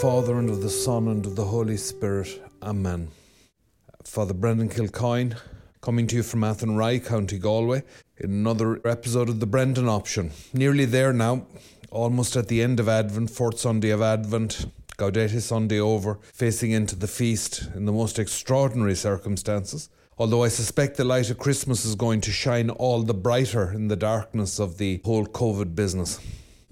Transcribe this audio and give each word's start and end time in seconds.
Father, 0.00 0.38
and 0.38 0.50
of 0.50 0.60
the 0.60 0.70
Son, 0.70 1.08
and 1.08 1.24
of 1.24 1.36
the 1.36 1.44
Holy 1.44 1.76
Spirit. 1.76 2.42
Amen. 2.62 3.08
Father 4.02 4.34
Brendan 4.34 4.68
Kilcoyne, 4.68 5.36
coming 5.80 6.06
to 6.08 6.16
you 6.16 6.22
from 6.22 6.42
Athenry, 6.42 7.00
County 7.00 7.38
Galway, 7.38 7.82
in 8.18 8.30
another 8.30 8.80
episode 8.86 9.28
of 9.28 9.40
the 9.40 9.46
Brendan 9.46 9.88
Option. 9.88 10.32
Nearly 10.52 10.84
there 10.84 11.12
now, 11.12 11.46
almost 11.90 12.36
at 12.36 12.48
the 12.48 12.60
end 12.60 12.80
of 12.80 12.88
Advent, 12.88 13.30
fourth 13.30 13.58
Sunday 13.58 13.90
of 13.90 14.02
Advent, 14.02 14.66
Gaudete 14.98 15.40
Sunday 15.40 15.80
over, 15.80 16.18
facing 16.32 16.72
into 16.72 16.96
the 16.96 17.08
feast 17.08 17.68
in 17.74 17.84
the 17.84 17.92
most 17.92 18.18
extraordinary 18.18 18.96
circumstances. 18.96 19.88
Although 20.18 20.44
I 20.44 20.48
suspect 20.48 20.96
the 20.96 21.04
light 21.04 21.30
of 21.30 21.38
Christmas 21.38 21.84
is 21.84 21.94
going 21.94 22.20
to 22.22 22.30
shine 22.30 22.70
all 22.70 23.02
the 23.02 23.14
brighter 23.14 23.72
in 23.72 23.88
the 23.88 23.96
darkness 23.96 24.58
of 24.58 24.78
the 24.78 25.00
whole 25.04 25.26
COVID 25.26 25.74
business. 25.74 26.20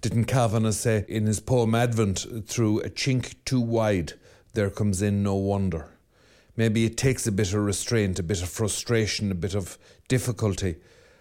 Didn't 0.02 0.24
Kavanagh 0.24 0.72
say 0.72 1.04
in 1.06 1.26
his 1.26 1.38
poem 1.38 1.76
Advent, 1.76 2.26
through 2.48 2.80
a 2.80 2.90
chink 2.90 3.36
too 3.44 3.60
wide, 3.60 4.14
there 4.52 4.68
comes 4.68 5.00
in 5.00 5.22
no 5.22 5.36
wonder? 5.36 5.90
Maybe 6.56 6.84
it 6.84 6.96
takes 6.96 7.28
a 7.28 7.32
bit 7.32 7.54
of 7.54 7.64
restraint, 7.64 8.18
a 8.18 8.24
bit 8.24 8.42
of 8.42 8.48
frustration, 8.48 9.30
a 9.30 9.36
bit 9.36 9.54
of 9.54 9.78
difficulty 10.08 10.74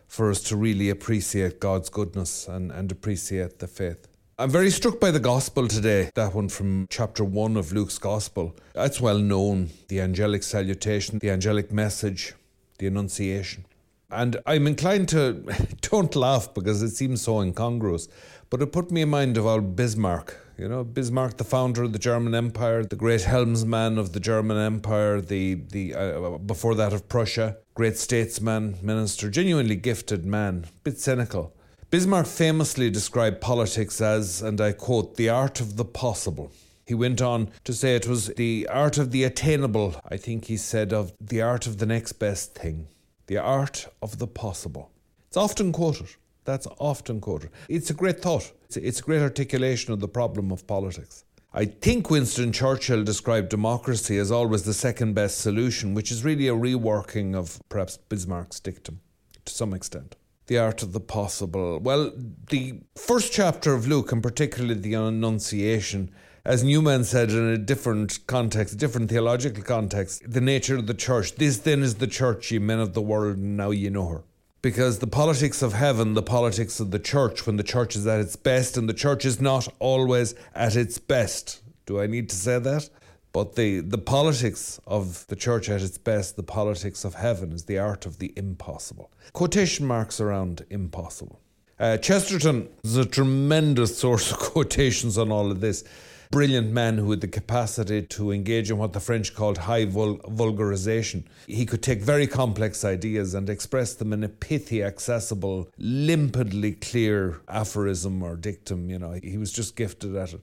for 0.07 0.31
us 0.31 0.41
to 0.45 0.57
really 0.57 0.89
appreciate 0.89 1.59
God's 1.59 1.89
goodness 1.89 2.47
and, 2.47 2.71
and 2.71 2.91
appreciate 2.91 3.59
the 3.59 3.67
faith. 3.67 4.07
I'm 4.39 4.49
very 4.49 4.71
struck 4.71 4.99
by 4.99 5.11
the 5.11 5.19
gospel 5.19 5.67
today, 5.67 6.09
that 6.15 6.33
one 6.33 6.49
from 6.49 6.87
chapter 6.89 7.23
1 7.23 7.57
of 7.57 7.71
Luke's 7.71 7.99
gospel. 7.99 8.55
It's 8.73 8.99
well 8.99 9.19
known 9.19 9.69
the 9.89 10.01
angelic 10.01 10.41
salutation, 10.41 11.19
the 11.19 11.29
angelic 11.29 11.71
message, 11.71 12.33
the 12.79 12.87
annunciation. 12.87 13.63
And 14.11 14.37
I'm 14.45 14.67
inclined 14.67 15.09
to 15.09 15.43
don't 15.81 16.15
laugh 16.15 16.53
because 16.53 16.81
it 16.81 16.91
seems 16.91 17.21
so 17.21 17.39
incongruous, 17.39 18.07
but 18.49 18.61
it 18.61 18.71
put 18.71 18.91
me 18.91 19.01
in 19.01 19.09
mind 19.09 19.37
of 19.37 19.45
old 19.45 19.75
Bismarck. 19.75 20.37
You 20.57 20.67
know, 20.67 20.83
Bismarck, 20.83 21.37
the 21.37 21.43
founder 21.43 21.81
of 21.83 21.93
the 21.93 21.97
German 21.97 22.35
Empire, 22.35 22.83
the 22.83 22.95
great 22.95 23.23
helmsman 23.23 23.97
of 23.97 24.13
the 24.13 24.19
German 24.19 24.57
Empire, 24.57 25.19
the 25.19 25.55
the 25.55 25.95
uh, 25.95 26.37
before 26.37 26.75
that 26.75 26.93
of 26.93 27.09
Prussia, 27.09 27.57
great 27.73 27.97
statesman, 27.97 28.77
minister, 28.81 29.29
genuinely 29.29 29.75
gifted 29.75 30.25
man, 30.25 30.65
bit 30.83 30.99
cynical. 30.99 31.55
Bismarck 31.89 32.27
famously 32.27 32.89
described 32.89 33.41
politics 33.41 33.99
as, 33.99 34.41
and 34.41 34.61
I 34.61 34.71
quote, 34.71 35.17
the 35.17 35.29
art 35.29 35.59
of 35.59 35.75
the 35.75 35.83
possible. 35.83 36.51
He 36.85 36.93
went 36.93 37.21
on 37.21 37.49
to 37.63 37.73
say 37.73 37.95
it 37.95 38.07
was 38.07 38.27
the 38.27 38.67
art 38.69 38.97
of 38.97 39.11
the 39.11 39.23
attainable. 39.23 39.95
I 40.09 40.17
think 40.17 40.45
he 40.45 40.57
said 40.57 40.93
of 40.93 41.11
the 41.19 41.41
art 41.41 41.67
of 41.67 41.79
the 41.79 41.85
next 41.85 42.13
best 42.13 42.55
thing, 42.55 42.87
the 43.31 43.37
art 43.37 43.87
of 44.01 44.17
the 44.17 44.27
possible. 44.27 44.91
It's 45.29 45.37
often 45.37 45.71
quoted. 45.71 46.09
That's 46.43 46.67
often 46.79 47.21
quoted. 47.21 47.51
It's 47.69 47.89
a 47.89 47.93
great 47.93 48.21
thought. 48.21 48.51
It's 48.65 48.75
a, 48.75 48.85
it's 48.85 48.99
a 48.99 49.03
great 49.03 49.21
articulation 49.21 49.93
of 49.93 50.01
the 50.01 50.09
problem 50.09 50.51
of 50.51 50.67
politics. 50.67 51.23
I 51.53 51.63
think 51.63 52.09
Winston 52.09 52.51
Churchill 52.51 53.05
described 53.05 53.47
democracy 53.47 54.17
as 54.17 54.33
always 54.33 54.63
the 54.63 54.73
second 54.73 55.13
best 55.13 55.37
solution, 55.37 55.93
which 55.93 56.11
is 56.11 56.25
really 56.25 56.49
a 56.49 56.53
reworking 56.53 57.33
of 57.33 57.61
perhaps 57.69 57.97
Bismarck's 58.09 58.59
dictum 58.59 58.99
to 59.45 59.53
some 59.53 59.73
extent 59.73 60.17
the 60.47 60.57
art 60.57 60.83
of 60.83 60.91
the 60.91 60.99
possible. 60.99 61.79
Well, 61.79 62.11
the 62.49 62.81
first 62.97 63.31
chapter 63.31 63.73
of 63.73 63.87
Luke, 63.87 64.11
and 64.11 64.21
particularly 64.21 64.73
the 64.81 64.95
Annunciation, 64.95 66.11
as 66.43 66.63
Newman 66.63 67.03
said 67.03 67.29
in 67.29 67.49
a 67.49 67.57
different 67.57 68.25
context, 68.27 68.77
different 68.77 69.09
theological 69.09 69.63
context, 69.63 70.23
the 70.25 70.41
nature 70.41 70.75
of 70.75 70.87
the 70.87 70.93
church. 70.93 71.35
This 71.35 71.59
then 71.59 71.83
is 71.83 71.95
the 71.95 72.07
church, 72.07 72.51
ye 72.51 72.59
men 72.59 72.79
of 72.79 72.93
the 72.93 73.01
world, 73.01 73.37
and 73.37 73.57
now 73.57 73.71
ye 73.71 73.89
know 73.89 74.07
her. 74.07 74.23
Because 74.61 74.99
the 74.99 75.07
politics 75.07 75.61
of 75.61 75.73
heaven, 75.73 76.13
the 76.13 76.21
politics 76.21 76.79
of 76.79 76.91
the 76.91 76.99
church, 76.99 77.45
when 77.45 77.57
the 77.57 77.63
church 77.63 77.95
is 77.95 78.05
at 78.07 78.19
its 78.19 78.35
best, 78.35 78.77
and 78.77 78.87
the 78.87 78.93
church 78.93 79.25
is 79.25 79.41
not 79.41 79.67
always 79.79 80.35
at 80.53 80.75
its 80.75 80.97
best. 80.97 81.61
Do 81.85 81.99
I 81.99 82.07
need 82.07 82.29
to 82.29 82.35
say 82.35 82.59
that? 82.59 82.89
But 83.33 83.55
the, 83.55 83.79
the 83.79 83.97
politics 83.97 84.79
of 84.85 85.25
the 85.27 85.35
church 85.35 85.69
at 85.69 85.81
its 85.81 85.97
best, 85.97 86.35
the 86.35 86.43
politics 86.43 87.05
of 87.05 87.15
heaven, 87.15 87.53
is 87.53 87.65
the 87.65 87.79
art 87.79 88.05
of 88.05 88.19
the 88.19 88.33
impossible. 88.35 89.11
Quotation 89.33 89.85
marks 89.85 90.19
around 90.19 90.65
impossible. 90.69 91.39
Uh, 91.79 91.97
Chesterton 91.97 92.69
is 92.83 92.97
a 92.97 93.05
tremendous 93.05 93.97
source 93.97 94.31
of 94.31 94.37
quotations 94.51 95.17
on 95.17 95.31
all 95.31 95.49
of 95.49 95.61
this. 95.61 95.83
Brilliant 96.31 96.71
man 96.71 96.97
who 96.97 97.11
had 97.11 97.19
the 97.19 97.27
capacity 97.27 98.03
to 98.03 98.31
engage 98.31 98.71
in 98.71 98.77
what 98.77 98.93
the 98.93 99.01
French 99.01 99.35
called 99.35 99.57
high 99.57 99.83
vul- 99.83 100.19
vulgarization. 100.19 101.25
He 101.45 101.65
could 101.65 101.83
take 101.83 101.99
very 101.99 102.25
complex 102.25 102.85
ideas 102.85 103.33
and 103.33 103.49
express 103.49 103.95
them 103.95 104.13
in 104.13 104.23
a 104.23 104.29
pithy, 104.29 104.81
accessible, 104.81 105.69
limpidly 105.77 106.71
clear 106.79 107.41
aphorism 107.49 108.23
or 108.23 108.37
dictum. 108.37 108.89
You 108.89 108.99
know, 108.99 109.19
he 109.21 109.37
was 109.37 109.51
just 109.51 109.75
gifted 109.75 110.15
at 110.15 110.31
it. 110.31 110.39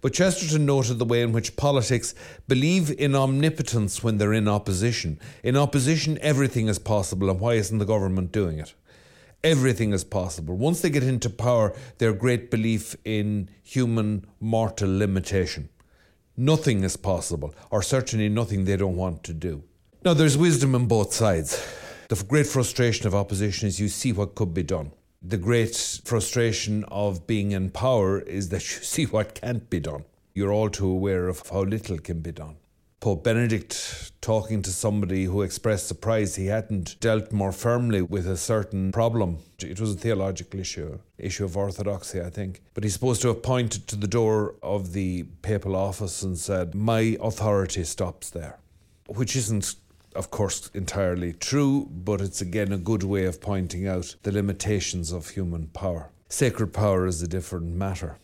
But 0.00 0.12
Chesterton 0.12 0.66
noted 0.66 0.98
the 0.98 1.04
way 1.04 1.22
in 1.22 1.30
which 1.30 1.54
politics 1.54 2.16
believe 2.48 2.90
in 2.90 3.14
omnipotence 3.14 4.02
when 4.02 4.18
they're 4.18 4.32
in 4.32 4.48
opposition. 4.48 5.20
In 5.44 5.56
opposition, 5.56 6.18
everything 6.20 6.66
is 6.66 6.80
possible, 6.80 7.30
and 7.30 7.38
why 7.38 7.54
isn't 7.54 7.78
the 7.78 7.84
government 7.84 8.32
doing 8.32 8.58
it? 8.58 8.74
Everything 9.44 9.92
is 9.92 10.04
possible. 10.04 10.56
Once 10.56 10.80
they 10.80 10.90
get 10.90 11.02
into 11.02 11.30
power, 11.30 11.74
their 11.98 12.12
great 12.12 12.50
belief 12.50 12.96
in 13.04 13.48
human 13.62 14.26
mortal 14.40 14.96
limitation. 14.96 15.68
Nothing 16.36 16.84
is 16.84 16.96
possible, 16.96 17.54
or 17.70 17.82
certainly 17.82 18.28
nothing 18.28 18.64
they 18.64 18.76
don't 18.76 18.96
want 18.96 19.22
to 19.24 19.32
do. 19.32 19.62
Now, 20.04 20.14
there's 20.14 20.38
wisdom 20.38 20.74
on 20.74 20.86
both 20.86 21.12
sides. 21.12 21.64
The 22.08 22.22
great 22.24 22.46
frustration 22.46 23.06
of 23.06 23.14
opposition 23.14 23.68
is 23.68 23.80
you 23.80 23.88
see 23.88 24.12
what 24.12 24.34
could 24.34 24.54
be 24.54 24.62
done 24.62 24.92
the 25.22 25.36
great 25.36 25.74
frustration 26.04 26.84
of 26.84 27.26
being 27.26 27.50
in 27.50 27.70
power 27.70 28.20
is 28.20 28.50
that 28.50 28.62
you 28.76 28.82
see 28.84 29.04
what 29.04 29.34
can't 29.34 29.68
be 29.68 29.80
done. 29.80 30.04
You're 30.34 30.52
all 30.52 30.70
too 30.70 30.88
aware 30.88 31.28
of 31.28 31.42
how 31.48 31.62
little 31.62 31.98
can 31.98 32.20
be 32.20 32.32
done. 32.32 32.56
Pope 33.00 33.22
Benedict 33.22 34.12
talking 34.20 34.60
to 34.62 34.70
somebody 34.70 35.24
who 35.24 35.42
expressed 35.42 35.86
surprise 35.86 36.34
he 36.34 36.46
hadn't 36.46 36.98
dealt 37.00 37.30
more 37.30 37.52
firmly 37.52 38.02
with 38.02 38.26
a 38.26 38.36
certain 38.36 38.90
problem. 38.90 39.38
It 39.60 39.80
was 39.80 39.94
a 39.94 39.98
theological 39.98 40.58
issue, 40.58 40.98
issue 41.16 41.44
of 41.44 41.56
orthodoxy, 41.56 42.20
I 42.20 42.30
think. 42.30 42.60
But 42.74 42.82
he's 42.82 42.94
supposed 42.94 43.22
to 43.22 43.28
have 43.28 43.42
pointed 43.42 43.86
to 43.88 43.96
the 43.96 44.08
door 44.08 44.56
of 44.62 44.92
the 44.92 45.22
papal 45.42 45.76
office 45.76 46.22
and 46.22 46.36
said, 46.36 46.74
My 46.74 47.16
authority 47.20 47.84
stops 47.84 48.30
there, 48.30 48.58
which 49.06 49.36
isn't 49.36 49.76
of 50.14 50.30
course, 50.32 50.68
entirely 50.74 51.32
true, 51.32 51.88
but 51.92 52.20
it's 52.20 52.40
again 52.40 52.72
a 52.72 52.78
good 52.78 53.04
way 53.04 53.24
of 53.24 53.40
pointing 53.40 53.86
out 53.86 54.16
the 54.24 54.32
limitations 54.32 55.12
of 55.12 55.28
human 55.28 55.68
power. 55.68 56.10
Sacred 56.28 56.72
power 56.72 57.06
is 57.06 57.22
a 57.22 57.28
different 57.28 57.66
matter. 57.66 58.16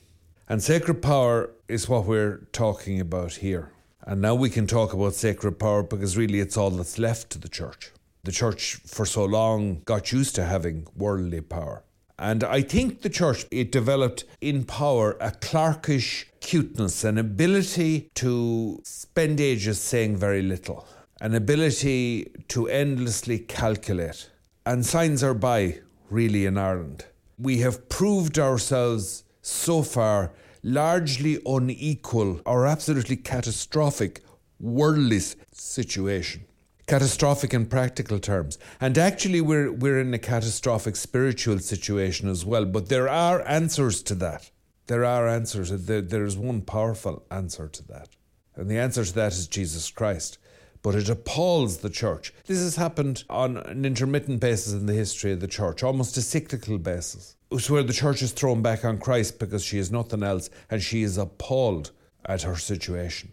And 0.48 0.62
sacred 0.62 1.02
power 1.02 1.50
is 1.68 1.88
what 1.88 2.04
we're 2.04 2.48
talking 2.52 3.00
about 3.00 3.34
here. 3.34 3.70
And 4.06 4.20
now 4.20 4.34
we 4.34 4.50
can 4.50 4.66
talk 4.66 4.92
about 4.92 5.14
sacred 5.14 5.58
power 5.58 5.82
because 5.82 6.16
really 6.16 6.40
it's 6.40 6.56
all 6.56 6.70
that's 6.70 6.98
left 6.98 7.30
to 7.30 7.38
the 7.38 7.48
church. 7.48 7.90
The 8.24 8.32
church 8.32 8.74
for 8.86 9.06
so 9.06 9.24
long 9.24 9.80
got 9.84 10.12
used 10.12 10.34
to 10.36 10.44
having 10.44 10.86
worldly 10.94 11.40
power. 11.40 11.84
And 12.18 12.44
I 12.44 12.62
think 12.62 13.02
the 13.02 13.10
church, 13.10 13.46
it 13.50 13.72
developed 13.72 14.24
in 14.40 14.64
power 14.64 15.16
a 15.20 15.32
clerkish 15.32 16.26
cuteness, 16.40 17.02
an 17.02 17.18
ability 17.18 18.10
to 18.14 18.80
spend 18.84 19.40
ages 19.40 19.80
saying 19.80 20.16
very 20.16 20.42
little 20.42 20.86
an 21.20 21.34
ability 21.34 22.30
to 22.48 22.68
endlessly 22.68 23.38
calculate. 23.38 24.28
And 24.66 24.84
signs 24.84 25.22
are 25.22 25.32
by, 25.32 25.80
really, 26.10 26.44
in 26.44 26.58
Ireland. 26.58 27.06
We 27.38 27.60
have 27.60 27.88
proved 27.88 28.38
ourselves 28.38 29.24
so 29.40 29.82
far 29.82 30.32
largely 30.64 31.38
unequal 31.46 32.40
or 32.46 32.66
absolutely 32.66 33.16
catastrophic 33.16 34.22
worldly 34.58 35.20
situation. 35.52 36.44
Catastrophic 36.86 37.54
in 37.54 37.66
practical 37.66 38.18
terms. 38.18 38.58
And 38.80 38.98
actually, 38.98 39.40
we're, 39.40 39.70
we're 39.70 40.00
in 40.00 40.12
a 40.12 40.18
catastrophic 40.18 40.96
spiritual 40.96 41.58
situation 41.58 42.28
as 42.28 42.44
well. 42.44 42.64
But 42.64 42.88
there 42.88 43.08
are 43.08 43.46
answers 43.46 44.02
to 44.04 44.14
that. 44.16 44.50
There 44.86 45.04
are 45.04 45.28
answers. 45.28 45.70
There, 45.70 46.02
there 46.02 46.24
is 46.24 46.36
one 46.36 46.62
powerful 46.62 47.24
answer 47.30 47.68
to 47.68 47.88
that. 47.88 48.08
And 48.56 48.70
the 48.70 48.78
answer 48.78 49.04
to 49.04 49.14
that 49.14 49.32
is 49.32 49.46
Jesus 49.46 49.90
Christ 49.90 50.38
but 50.84 50.94
it 50.94 51.08
appalls 51.08 51.78
the 51.78 51.88
church. 51.88 52.34
This 52.46 52.58
has 52.58 52.76
happened 52.76 53.24
on 53.30 53.56
an 53.56 53.86
intermittent 53.86 54.38
basis 54.38 54.74
in 54.74 54.84
the 54.84 54.92
history 54.92 55.32
of 55.32 55.40
the 55.40 55.48
church, 55.48 55.82
almost 55.82 56.18
a 56.18 56.20
cyclical 56.20 56.76
basis. 56.76 57.36
It's 57.54 57.70
where 57.70 57.84
the 57.84 57.92
church 57.92 58.20
is 58.20 58.32
thrown 58.32 58.62
back 58.62 58.84
on 58.84 58.98
Christ 58.98 59.38
because 59.38 59.64
she 59.64 59.78
is 59.78 59.92
nothing 59.92 60.24
else 60.24 60.50
and 60.68 60.82
she 60.82 61.04
is 61.04 61.16
appalled 61.16 61.92
at 62.24 62.42
her 62.42 62.56
situation. 62.56 63.32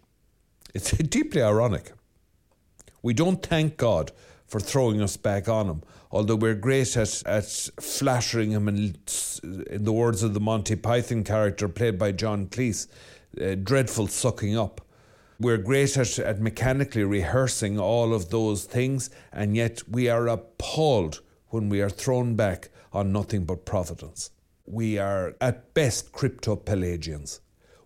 It's 0.74 0.90
deeply 0.92 1.42
ironic. 1.42 1.92
We 3.02 3.14
don't 3.14 3.44
thank 3.44 3.76
God 3.76 4.12
for 4.46 4.60
throwing 4.60 5.02
us 5.02 5.16
back 5.16 5.48
on 5.48 5.66
him, 5.66 5.82
although 6.12 6.36
we're 6.36 6.54
great 6.54 6.96
at, 6.96 7.20
at 7.26 7.46
flattering 7.80 8.52
him 8.52 8.68
in, 8.68 8.94
in 9.42 9.84
the 9.84 9.92
words 9.92 10.22
of 10.22 10.34
the 10.34 10.40
Monty 10.40 10.76
Python 10.76 11.24
character 11.24 11.68
played 11.68 11.98
by 11.98 12.12
John 12.12 12.46
Cleese, 12.46 12.86
uh, 13.40 13.56
dreadful 13.56 14.06
sucking 14.06 14.56
up. 14.56 14.80
We're 15.40 15.58
great 15.58 15.96
at, 15.96 16.16
at 16.20 16.40
mechanically 16.40 17.02
rehearsing 17.02 17.80
all 17.80 18.14
of 18.14 18.30
those 18.30 18.66
things, 18.66 19.10
and 19.32 19.56
yet 19.56 19.82
we 19.88 20.08
are 20.08 20.28
appalled 20.28 21.22
when 21.48 21.68
we 21.68 21.82
are 21.82 21.90
thrown 21.90 22.36
back 22.36 22.68
on 22.92 23.12
nothing 23.12 23.44
but 23.44 23.64
providence. 23.64 24.30
We 24.66 24.98
are 24.98 25.34
at 25.40 25.74
best 25.74 26.12
crypto 26.12 26.56
Pelagians. 26.56 27.40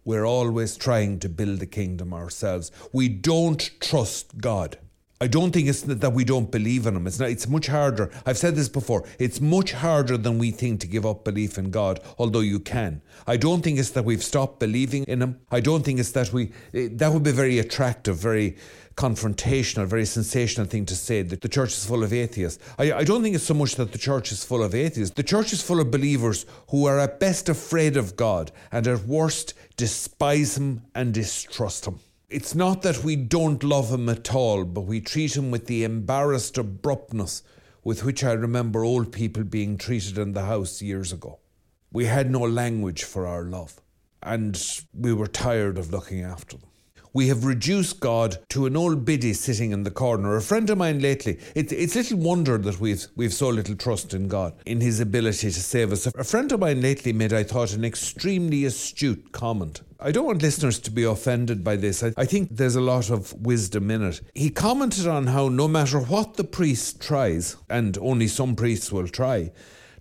We're 0.04 0.24
always 0.24 0.76
trying 0.76 1.18
to 1.20 1.28
build 1.28 1.58
the 1.58 1.66
kingdom 1.66 2.14
ourselves. 2.14 2.70
We 2.92 3.08
don't 3.08 3.70
trust 3.80 4.38
God. 4.38 4.78
I 5.18 5.28
don't 5.28 5.50
think 5.50 5.66
it's 5.66 5.80
that 5.80 6.12
we 6.12 6.24
don't 6.24 6.50
believe 6.50 6.86
in 6.86 6.94
him. 6.94 7.06
It's 7.06 7.18
not. 7.18 7.30
It's 7.30 7.48
much 7.48 7.68
harder. 7.68 8.10
I've 8.26 8.36
said 8.36 8.54
this 8.54 8.68
before. 8.68 9.04
It's 9.18 9.40
much 9.40 9.72
harder 9.72 10.18
than 10.18 10.38
we 10.38 10.50
think 10.50 10.80
to 10.82 10.86
give 10.86 11.06
up 11.06 11.24
belief 11.24 11.56
in 11.56 11.70
God. 11.70 12.00
Although 12.18 12.40
you 12.40 12.60
can. 12.60 13.00
I 13.26 13.38
don't 13.38 13.62
think 13.62 13.78
it's 13.78 13.90
that 13.90 14.04
we've 14.04 14.22
stopped 14.22 14.60
believing 14.60 15.04
in 15.04 15.22
him. 15.22 15.40
I 15.50 15.60
don't 15.60 15.84
think 15.84 16.00
it's 16.00 16.12
that 16.12 16.34
we. 16.34 16.52
Eh, 16.74 16.88
that 16.92 17.12
would 17.12 17.22
be 17.22 17.32
very 17.32 17.58
attractive, 17.58 18.18
very 18.18 18.56
confrontational, 18.96 19.86
very 19.86 20.06
sensational 20.06 20.66
thing 20.66 20.86
to 20.86 20.96
say 20.96 21.20
that 21.20 21.42
the 21.42 21.48
church 21.48 21.72
is 21.72 21.84
full 21.84 22.02
of 22.02 22.14
atheists. 22.14 22.62
I, 22.78 22.92
I 22.92 23.04
don't 23.04 23.22
think 23.22 23.34
it's 23.34 23.44
so 23.44 23.54
much 23.54 23.76
that 23.76 23.92
the 23.92 23.98
church 23.98 24.32
is 24.32 24.42
full 24.42 24.62
of 24.62 24.74
atheists. 24.74 25.14
The 25.14 25.22
church 25.22 25.52
is 25.52 25.62
full 25.62 25.80
of 25.80 25.90
believers 25.90 26.46
who 26.70 26.86
are 26.86 26.98
at 26.98 27.20
best 27.20 27.50
afraid 27.50 27.98
of 27.98 28.16
God 28.16 28.52
and 28.72 28.86
at 28.86 29.04
worst 29.04 29.52
despise 29.76 30.56
him 30.56 30.82
and 30.94 31.12
distrust 31.12 31.86
him. 31.86 32.00
It's 32.30 32.54
not 32.54 32.82
that 32.82 33.04
we 33.04 33.16
don't 33.16 33.62
love 33.62 33.92
him 33.92 34.08
at 34.08 34.34
all, 34.34 34.64
but 34.64 34.80
we 34.80 35.00
treat 35.00 35.36
him 35.36 35.50
with 35.50 35.66
the 35.66 35.84
embarrassed 35.84 36.56
abruptness 36.56 37.42
with 37.84 38.02
which 38.02 38.24
I 38.24 38.32
remember 38.32 38.82
old 38.82 39.12
people 39.12 39.44
being 39.44 39.76
treated 39.76 40.18
in 40.18 40.32
the 40.32 40.46
house 40.46 40.82
years 40.82 41.12
ago. 41.12 41.38
We 41.92 42.06
had 42.06 42.30
no 42.30 42.40
language 42.40 43.04
for 43.04 43.26
our 43.26 43.44
love, 43.44 43.80
and 44.22 44.60
we 44.92 45.12
were 45.12 45.28
tired 45.28 45.78
of 45.78 45.92
looking 45.92 46.22
after 46.22 46.56
them 46.56 46.70
we 47.16 47.28
have 47.28 47.46
reduced 47.46 47.98
God 47.98 48.36
to 48.50 48.66
an 48.66 48.76
old 48.76 49.06
biddy 49.06 49.32
sitting 49.32 49.70
in 49.70 49.84
the 49.84 49.90
corner. 49.90 50.36
A 50.36 50.42
friend 50.42 50.68
of 50.68 50.76
mine 50.76 51.00
lately, 51.00 51.38
it, 51.54 51.72
it's 51.72 51.96
little 51.96 52.18
wonder 52.18 52.58
that 52.58 52.78
we've, 52.78 53.06
we've 53.16 53.32
so 53.32 53.48
little 53.48 53.74
trust 53.74 54.12
in 54.12 54.28
God, 54.28 54.52
in 54.66 54.82
his 54.82 55.00
ability 55.00 55.50
to 55.50 55.60
save 55.60 55.92
us. 55.92 56.06
A 56.06 56.24
friend 56.24 56.52
of 56.52 56.60
mine 56.60 56.82
lately 56.82 57.14
made, 57.14 57.32
I 57.32 57.42
thought, 57.42 57.72
an 57.72 57.86
extremely 57.86 58.66
astute 58.66 59.32
comment. 59.32 59.80
I 59.98 60.12
don't 60.12 60.26
want 60.26 60.42
listeners 60.42 60.78
to 60.80 60.90
be 60.90 61.04
offended 61.04 61.64
by 61.64 61.76
this. 61.76 62.02
I, 62.02 62.12
I 62.18 62.26
think 62.26 62.50
there's 62.50 62.76
a 62.76 62.82
lot 62.82 63.08
of 63.08 63.32
wisdom 63.32 63.90
in 63.90 64.02
it. 64.02 64.20
He 64.34 64.50
commented 64.50 65.06
on 65.06 65.28
how 65.28 65.48
no 65.48 65.68
matter 65.68 65.98
what 65.98 66.34
the 66.34 66.44
priest 66.44 67.00
tries, 67.00 67.56
and 67.70 67.96
only 67.96 68.28
some 68.28 68.54
priests 68.54 68.92
will 68.92 69.08
try, 69.08 69.52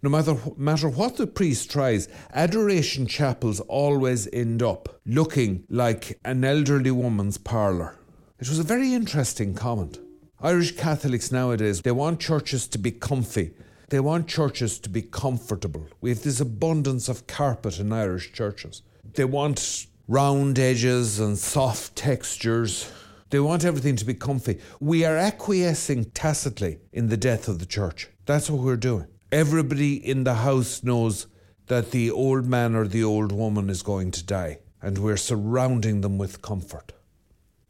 no 0.06 0.12
matter, 0.12 0.38
matter 0.56 0.88
what 0.88 1.18
the 1.18 1.25
priest 1.25 1.72
tries, 1.72 2.07
adoration 2.31 3.07
chapels 3.07 3.60
always 3.62 4.28
end 4.31 4.62
up 4.62 5.02
looking 5.04 5.63
like 5.68 6.19
an 6.24 6.44
elderly 6.44 6.92
woman's 6.92 7.40
parlour. 7.40 7.98
It 8.40 8.48
was 8.48 8.60
a 8.60 8.63
very 8.63 8.94
interesting 8.94 9.56
comment. 9.56 9.98
Irish 10.40 10.75
Catholics 10.75 11.31
nowadays, 11.31 11.81
they 11.81 11.92
want 11.92 12.19
churches 12.19 12.68
to 12.68 12.78
be 12.78 12.92
comfy. 12.92 13.56
They 13.90 14.00
want 14.00 14.28
churches 14.28 14.78
to 14.81 14.90
be 14.90 15.02
comfortable. 15.02 15.88
We 16.02 16.12
have 16.12 16.22
this 16.22 16.40
abundance 16.40 17.10
of 17.10 17.25
carpet 17.25 17.80
in 17.80 17.92
Irish 17.92 18.31
churches. 18.31 18.84
They 19.16 19.25
want 19.25 19.88
round 20.08 20.60
edges 20.60 21.19
and 21.19 21.36
soft 21.36 21.96
textures. 21.96 22.92
They 23.31 23.40
want 23.40 23.66
everything 23.66 23.96
to 23.96 24.06
be 24.06 24.13
comfy. 24.13 24.60
We 24.80 25.04
are 25.04 25.18
acquiescing 25.18 26.12
tacitly 26.12 26.78
in 26.94 27.10
the 27.10 27.18
death 27.18 27.48
of 27.48 27.58
the 27.58 27.66
church. 27.66 28.10
That's 28.28 28.51
what 28.51 28.62
we're 28.62 28.78
doing. 28.78 29.08
Everybody 29.36 29.96
in 29.96 30.24
the 30.24 30.36
house 30.36 30.82
knows 30.82 31.28
that 31.66 31.92
the 31.92 32.10
old 32.10 32.46
man 32.46 32.74
or 32.74 32.88
the 32.88 33.04
old 33.04 33.34
woman 33.34 33.70
is 33.70 33.82
going 33.82 34.12
to 34.12 34.24
die, 34.24 34.60
and 34.82 34.98
we're 34.98 35.18
surrounding 35.18 36.00
them 36.00 36.18
with 36.18 36.42
comfort. 36.42 36.94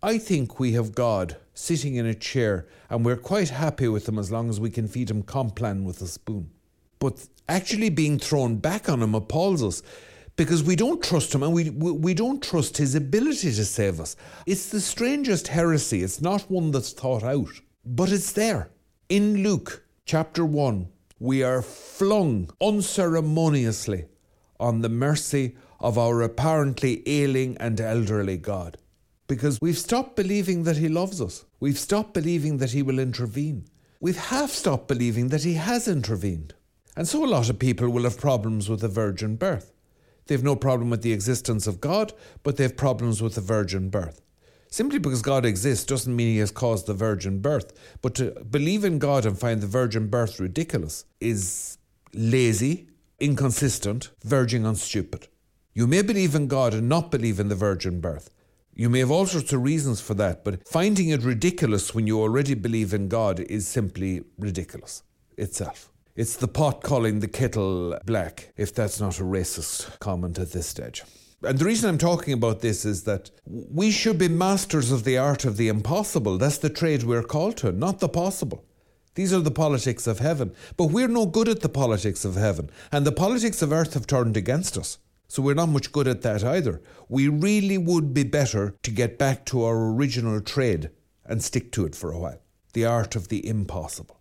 I 0.04 0.20
think 0.20 0.60
we 0.60 0.74
have 0.74 0.94
God 0.94 1.38
sitting 1.56 1.96
in 1.96 2.06
a 2.06 2.14
chair, 2.14 2.68
and 2.88 3.04
we're 3.04 3.18
quite 3.18 3.50
happy 3.50 3.88
with 3.88 4.08
him 4.08 4.20
as 4.20 4.32
long 4.32 4.48
as 4.48 4.60
we 4.60 4.70
can 4.70 4.88
feed 4.88 5.10
him 5.10 5.24
Complan 5.24 5.86
with 5.86 6.04
a 6.04 6.08
spoon. 6.08 6.52
But 7.00 7.28
actually 7.50 7.90
being 7.90 8.20
thrown 8.20 8.58
back 8.58 8.88
on 8.88 9.02
him 9.02 9.16
appalls 9.16 9.64
us 9.64 9.82
because 10.36 10.62
we 10.64 10.76
don't 10.76 11.04
trust 11.04 11.34
him 11.34 11.42
and 11.42 11.52
we, 11.52 11.72
we, 11.72 12.14
don't 12.14 12.44
trust 12.44 12.78
his 12.78 12.94
ability 12.94 13.52
to 13.54 13.66
save 13.66 14.00
us. 14.00 14.16
It's 14.46 14.70
the 14.70 14.82
strangest 14.82 15.48
heresy. 15.48 16.04
It's 16.04 16.22
not 16.22 16.44
one 16.44 16.70
that's 16.70 16.94
thought 16.94 17.24
out, 17.24 17.60
but 17.84 18.12
it's 18.12 18.34
there. 18.34 18.70
In 19.10 19.42
Luke 19.42 19.84
chapter 20.06 20.46
1, 20.46 20.90
we 21.26 21.42
are 21.42 21.64
flung 21.64 22.48
unceremoniously 22.62 24.06
on 24.60 24.82
the 24.82 24.90
mercy 24.90 25.56
of 25.80 25.98
our 25.98 26.22
apparently 26.22 27.02
ailing 27.08 27.58
and 27.60 27.82
elderly 27.82 28.38
God. 28.38 28.78
Because 29.28 29.60
we've 29.60 29.78
stopped 29.78 30.16
believing 30.16 30.64
that 30.64 30.78
He 30.78 30.88
loves 30.88 31.20
us. 31.20 31.46
We've 31.60 31.80
stopped 31.80 32.14
believing 32.14 32.60
that 32.60 32.72
He 32.72 32.84
will 32.84 33.00
intervene. 33.00 33.66
We've 34.00 34.18
half 34.18 34.52
stopped 34.52 34.88
believing 34.88 35.30
that 35.30 35.44
He 35.44 35.56
has 35.56 35.88
intervened. 35.88 36.54
And 36.96 37.08
so 37.08 37.26
a 37.26 37.28
lot 37.28 37.50
of 37.50 37.58
people 37.58 37.90
will 37.90 38.04
have 38.04 38.20
problems 38.20 38.70
with 38.70 38.82
the 38.82 38.88
virgin 38.88 39.36
birth. 39.36 39.74
They've 40.28 40.44
no 40.44 40.56
problem 40.56 40.92
with 40.92 41.02
the 41.02 41.14
existence 41.14 41.66
of 41.66 41.82
God, 41.82 42.14
but 42.44 42.58
they 42.58 42.64
have 42.64 42.78
problems 42.78 43.22
with 43.22 43.34
the 43.34 43.42
virgin 43.42 43.90
birth. 43.90 44.22
Simply 44.76 45.00
because 45.00 45.22
God 45.22 45.46
exists 45.46 45.86
doesn't 45.86 46.14
mean 46.14 46.28
he 46.28 46.40
has 46.40 46.52
caused 46.52 46.86
the 46.86 46.94
virgin 46.94 47.40
birth. 47.40 47.72
But 48.02 48.14
to 48.16 48.32
believe 48.44 48.84
in 48.84 49.00
God 49.00 49.26
and 49.26 49.40
find 49.40 49.62
the 49.62 49.68
virgin 49.68 50.10
birth 50.10 50.38
ridiculous 50.38 51.06
is 51.22 51.78
lazy, 52.14 52.90
inconsistent, 53.18 54.12
verging 54.26 54.66
on 54.66 54.76
stupid. 54.76 55.30
You 55.74 55.88
may 55.88 56.02
believe 56.02 56.36
in 56.36 56.50
God 56.50 56.74
and 56.74 56.90
not 56.90 57.10
believe 57.10 57.40
in 57.40 57.48
the 57.48 57.56
virgin 57.56 58.02
birth. 58.02 58.32
You 58.74 58.90
may 58.90 59.00
have 59.00 59.12
all 59.12 59.26
sorts 59.26 59.54
of 59.54 59.64
reasons 59.64 60.02
for 60.02 60.14
that, 60.16 60.44
but 60.44 60.68
finding 60.68 61.08
it 61.08 61.22
ridiculous 61.22 61.96
when 61.96 62.06
you 62.06 62.20
already 62.20 62.54
believe 62.54 62.94
in 62.94 63.08
God 63.08 63.40
is 63.40 63.66
simply 63.66 64.26
ridiculous 64.38 65.04
itself. 65.38 65.90
It's 66.18 66.36
the 66.36 66.50
pot 66.50 66.84
calling 66.84 67.22
the 67.22 67.30
kettle 67.30 67.98
black, 68.06 68.52
if 68.58 68.76
that's 68.76 69.00
not 69.00 69.22
a 69.22 69.24
racist 69.24 70.00
comment 70.00 70.38
at 70.38 70.52
this 70.52 70.68
stage. 70.68 71.02
And 71.46 71.60
the 71.60 71.66
reason 71.66 71.90
I'm 71.90 71.98
talking 71.98 72.34
about 72.34 72.62
this 72.62 72.86
is 72.86 73.04
that 73.04 73.30
we 73.46 73.92
should 73.92 74.18
be 74.18 74.28
masters 74.28 74.92
of 74.92 75.04
the 75.04 75.18
art 75.18 75.46
of 75.46 75.58
the 75.58 75.68
impossible. 75.68 76.38
That's 76.38 76.58
the 76.58 76.70
trade 76.70 77.04
we're 77.04 77.24
called 77.24 77.58
to, 77.58 77.72
not 77.72 78.00
the 78.00 78.10
possible. 78.10 78.66
These 79.14 79.32
are 79.34 79.40
the 79.40 79.52
politics 79.52 80.08
of 80.08 80.20
heaven. 80.20 80.54
But 80.76 80.88
we're 80.88 81.08
no 81.08 81.26
good 81.26 81.48
at 81.48 81.62
the 81.62 81.70
politics 81.70 82.26
of 82.26 82.36
heaven. 82.36 82.70
And 82.92 83.06
the 83.06 83.12
politics 83.12 83.62
of 83.62 83.72
earth 83.72 83.94
have 83.94 84.08
turned 84.08 84.36
against 84.36 84.78
us. 84.78 84.98
So 85.28 85.42
we're 85.42 85.56
not 85.56 85.70
much 85.70 85.92
good 85.92 86.08
at 86.08 86.22
that 86.24 86.44
either. 86.44 86.82
We 87.10 87.28
really 87.28 87.78
would 87.78 88.14
be 88.14 88.24
better 88.24 88.76
to 88.84 88.92
get 88.92 89.18
back 89.18 89.46
to 89.46 89.64
our 89.64 89.92
original 89.92 90.42
trade 90.42 90.90
and 91.26 91.44
stick 91.44 91.72
to 91.74 91.86
it 91.86 91.96
for 91.96 92.12
a 92.12 92.20
while. 92.20 92.42
The 92.74 92.86
art 92.86 93.16
of 93.16 93.30
the 93.30 93.48
impossible. 93.48 94.15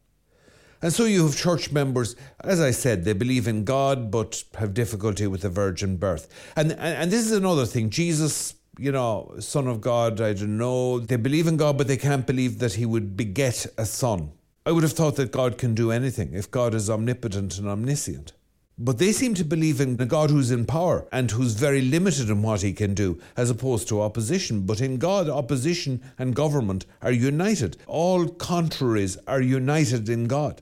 And 0.84 0.92
so 0.92 1.06
you 1.06 1.24
have 1.24 1.34
church 1.34 1.72
members, 1.72 2.14
as 2.40 2.60
I 2.60 2.70
said, 2.70 3.06
they 3.06 3.14
believe 3.14 3.48
in 3.48 3.64
God 3.64 4.10
but 4.10 4.44
have 4.58 4.74
difficulty 4.74 5.26
with 5.26 5.40
the 5.40 5.48
virgin 5.48 5.96
birth. 5.96 6.28
And, 6.56 6.72
and, 6.72 6.80
and 6.80 7.10
this 7.10 7.24
is 7.24 7.32
another 7.32 7.64
thing. 7.64 7.88
Jesus, 7.88 8.54
you 8.78 8.92
know, 8.92 9.34
Son 9.38 9.66
of 9.66 9.80
God, 9.80 10.20
I 10.20 10.34
don't 10.34 10.58
know. 10.58 10.98
They 11.00 11.16
believe 11.16 11.46
in 11.46 11.56
God, 11.56 11.78
but 11.78 11.88
they 11.88 11.96
can't 11.96 12.26
believe 12.26 12.58
that 12.58 12.74
He 12.74 12.84
would 12.84 13.16
beget 13.16 13.64
a 13.78 13.86
son. 13.86 14.32
I 14.66 14.72
would 14.72 14.82
have 14.82 14.92
thought 14.92 15.16
that 15.16 15.32
God 15.32 15.56
can 15.56 15.74
do 15.74 15.90
anything 15.90 16.34
if 16.34 16.50
God 16.50 16.74
is 16.74 16.90
omnipotent 16.90 17.56
and 17.56 17.66
omniscient. 17.66 18.34
But 18.76 18.98
they 18.98 19.12
seem 19.12 19.32
to 19.36 19.44
believe 19.44 19.80
in 19.80 19.98
a 19.98 20.04
God 20.04 20.28
who's 20.28 20.50
in 20.50 20.66
power 20.66 21.08
and 21.10 21.30
who's 21.30 21.54
very 21.54 21.80
limited 21.80 22.28
in 22.28 22.42
what 22.42 22.60
he 22.60 22.74
can 22.74 22.92
do, 22.92 23.18
as 23.38 23.48
opposed 23.48 23.88
to 23.88 24.02
opposition. 24.02 24.66
But 24.66 24.82
in 24.82 24.98
God, 24.98 25.30
opposition 25.30 26.02
and 26.18 26.34
government 26.34 26.84
are 27.00 27.12
united. 27.12 27.78
All 27.86 28.28
contraries 28.28 29.16
are 29.26 29.40
united 29.40 30.10
in 30.10 30.26
God. 30.26 30.60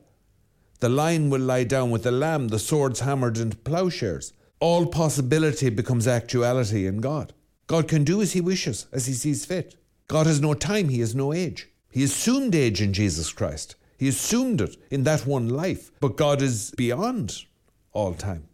The 0.83 0.89
lion 0.89 1.31
will 1.31 1.43
lie 1.43 1.63
down 1.63 1.93
with 1.93 2.03
the 2.03 2.11
lamb, 2.11 2.49
the 2.49 2.59
swords 2.59 2.99
hammered 2.99 3.39
into 3.39 3.57
plowshares. 3.57 4.33
All 4.59 4.85
possibility 4.85 5.71
becomes 5.71 6.09
actuality 6.09 6.89
in 6.89 6.97
God. 6.97 7.33
God 7.69 7.87
can 7.87 8.03
do 8.03 8.21
as 8.21 8.33
he 8.33 8.41
wishes, 8.41 8.89
as 8.91 9.07
he 9.07 9.13
sees 9.13 9.45
fit. 9.47 9.77
God 10.09 10.27
has 10.27 10.41
no 10.41 10.55
time, 10.55 10.89
he 10.89 10.99
has 10.99 11.15
no 11.15 11.33
age. 11.33 11.69
He 11.93 12.03
assumed 12.03 12.57
age 12.57 12.83
in 12.83 12.93
Jesus 12.93 13.31
Christ. 13.31 13.77
He 13.97 14.09
assumed 14.09 14.61
it 14.61 14.77
in 14.91 15.05
that 15.05 15.25
one 15.25 15.49
life. 15.49 15.93
But 16.01 16.17
God 16.17 16.43
is 16.43 16.73
beyond 16.73 17.45
all 17.93 18.15
time. 18.15 18.49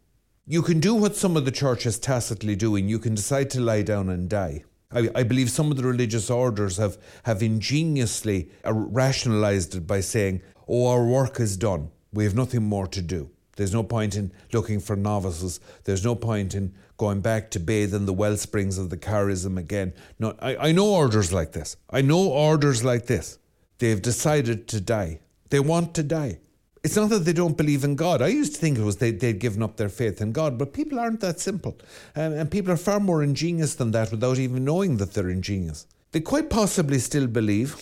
You 0.47 0.61
can 0.61 0.81
do 0.81 0.95
what 0.95 1.17
some 1.17 1.35
of 1.35 1.47
the 1.47 1.51
church 1.51 1.87
is 1.87 1.99
tacitly 1.99 2.57
doing. 2.57 2.91
You 2.91 2.99
can 2.99 3.15
decide 3.15 3.49
to 3.53 3.61
lie 3.63 3.81
down 3.81 4.11
and 4.11 4.29
die. 4.29 4.65
I, 4.93 5.09
I, 5.15 5.23
believe 5.23 5.49
some 5.49 5.71
of 5.71 5.79
the 5.79 5.85
religious 5.85 6.29
orders 6.29 6.77
have, 6.77 6.99
have 7.23 7.43
ingeniously 7.43 8.51
uh, 8.67 8.75
rationalized 8.75 9.77
it 9.77 9.87
by 9.87 10.01
saying, 10.01 10.43
oh, 10.69 10.89
our 10.89 11.07
work 11.07 11.41
is 11.41 11.57
done. 11.57 11.91
We 12.13 12.25
have 12.25 12.35
nothing 12.35 12.63
more 12.63 12.87
to 12.89 13.03
do. 13.03 13.31
There's 13.57 13.75
no 13.75 13.83
point 13.83 14.15
in 14.15 14.33
looking 14.53 14.79
for 14.79 14.95
novices. 14.95 15.59
There's 15.83 16.05
no 16.05 16.15
point 16.15 16.55
in 16.55 16.75
going 16.97 17.21
back 17.21 17.51
to 17.51 17.61
bathe 17.61 17.93
in 17.93 18.07
the 18.07 18.13
well 18.13 18.37
springs 18.37 18.79
of 18.79 18.89
the 18.89 18.97
charism 18.97 19.59
again. 19.59 19.93
No, 20.19 20.37
I, 20.41 20.57
I 20.69 20.73
know 20.73 20.89
orders 20.89 21.33
like 21.33 21.53
this. 21.53 21.77
I 21.91 22.01
know 22.01 22.29
orders 22.29 22.85
like 22.85 23.07
this. 23.07 23.39
They've 23.79 24.01
decided 24.01 24.69
to 24.69 24.81
die. 24.81 25.21
They 25.51 25.59
want 25.59 25.95
to 25.95 26.05
die. 26.05 26.39
It's 26.85 26.95
not 26.95 27.11
that 27.11 27.25
they 27.25 27.33
don't 27.33 27.57
believe 27.57 27.83
in 27.83 27.97
God. 27.97 28.23
I 28.23 28.29
used 28.29 28.55
to 28.55 28.61
think 28.61 28.79
it 28.79 28.85
was 28.85 28.99
they, 28.99 29.11
they'd 29.11 29.41
given 29.41 29.63
up 29.63 29.77
their 29.77 29.89
faith 29.89 30.21
in 30.21 30.31
God, 30.31 30.57
but 30.57 30.73
people 30.73 31.01
aren't 31.01 31.21
that 31.21 31.41
simple. 31.41 31.77
Um, 32.15 32.33
and 32.35 32.51
people 32.51 32.73
are 32.73 32.77
far 32.77 33.01
more 33.01 33.25
ingenious 33.25 33.75
than 33.75 33.91
that 33.91 34.13
without 34.13 34.39
even 34.39 34.65
knowing 34.65 34.99
that 34.99 35.15
they're 35.15 35.31
ingenious. 35.31 35.87
They 36.13 36.21
quite 36.21 36.49
possibly 36.49 37.01
still 37.01 37.27
believe 37.27 37.77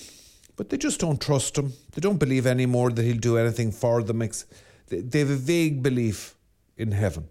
but 0.57 0.71
they 0.71 0.79
just 0.79 1.01
don't 1.01 1.21
trust 1.21 1.57
him. 1.57 1.73
They 1.93 2.01
don't 2.01 2.19
believe 2.19 2.47
anymore 2.47 2.91
that 2.91 3.03
he'll 3.03 3.19
do 3.19 3.37
anything 3.37 3.73
for 3.73 4.03
them. 4.03 4.19
They 4.89 5.19
have 5.19 5.31
a 5.31 5.37
vague 5.37 5.83
belief 5.83 6.37
in 6.77 6.93
heaven. 6.93 7.29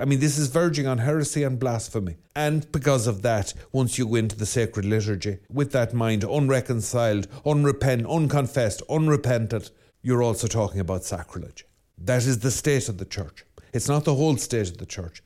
I 0.00 0.04
mean, 0.04 0.20
this 0.20 0.38
is 0.38 0.48
verging 0.48 0.86
on 0.86 0.98
heresy 0.98 1.42
and 1.42 1.58
blasphemy. 1.58 2.16
And 2.36 2.70
because 2.70 3.08
of 3.08 3.22
that, 3.22 3.54
once 3.72 3.98
you 3.98 4.06
go 4.06 4.14
into 4.14 4.36
the 4.36 4.46
sacred 4.46 4.84
liturgy, 4.84 5.38
with 5.50 5.72
that 5.72 5.92
mind 5.92 6.22
unreconciled, 6.22 7.26
unrepent, 7.44 8.06
unconfessed, 8.06 8.82
unrepentant, 8.88 9.72
you're 10.02 10.22
also 10.22 10.46
talking 10.46 10.80
about 10.80 11.04
sacrilege. 11.04 11.66
That 11.98 12.24
is 12.24 12.38
the 12.38 12.52
state 12.52 12.88
of 12.88 12.98
the 12.98 13.04
church. 13.04 13.44
It's 13.72 13.88
not 13.88 14.04
the 14.04 14.14
whole 14.14 14.36
state 14.36 14.70
of 14.70 14.78
the 14.78 14.86
church, 14.86 15.24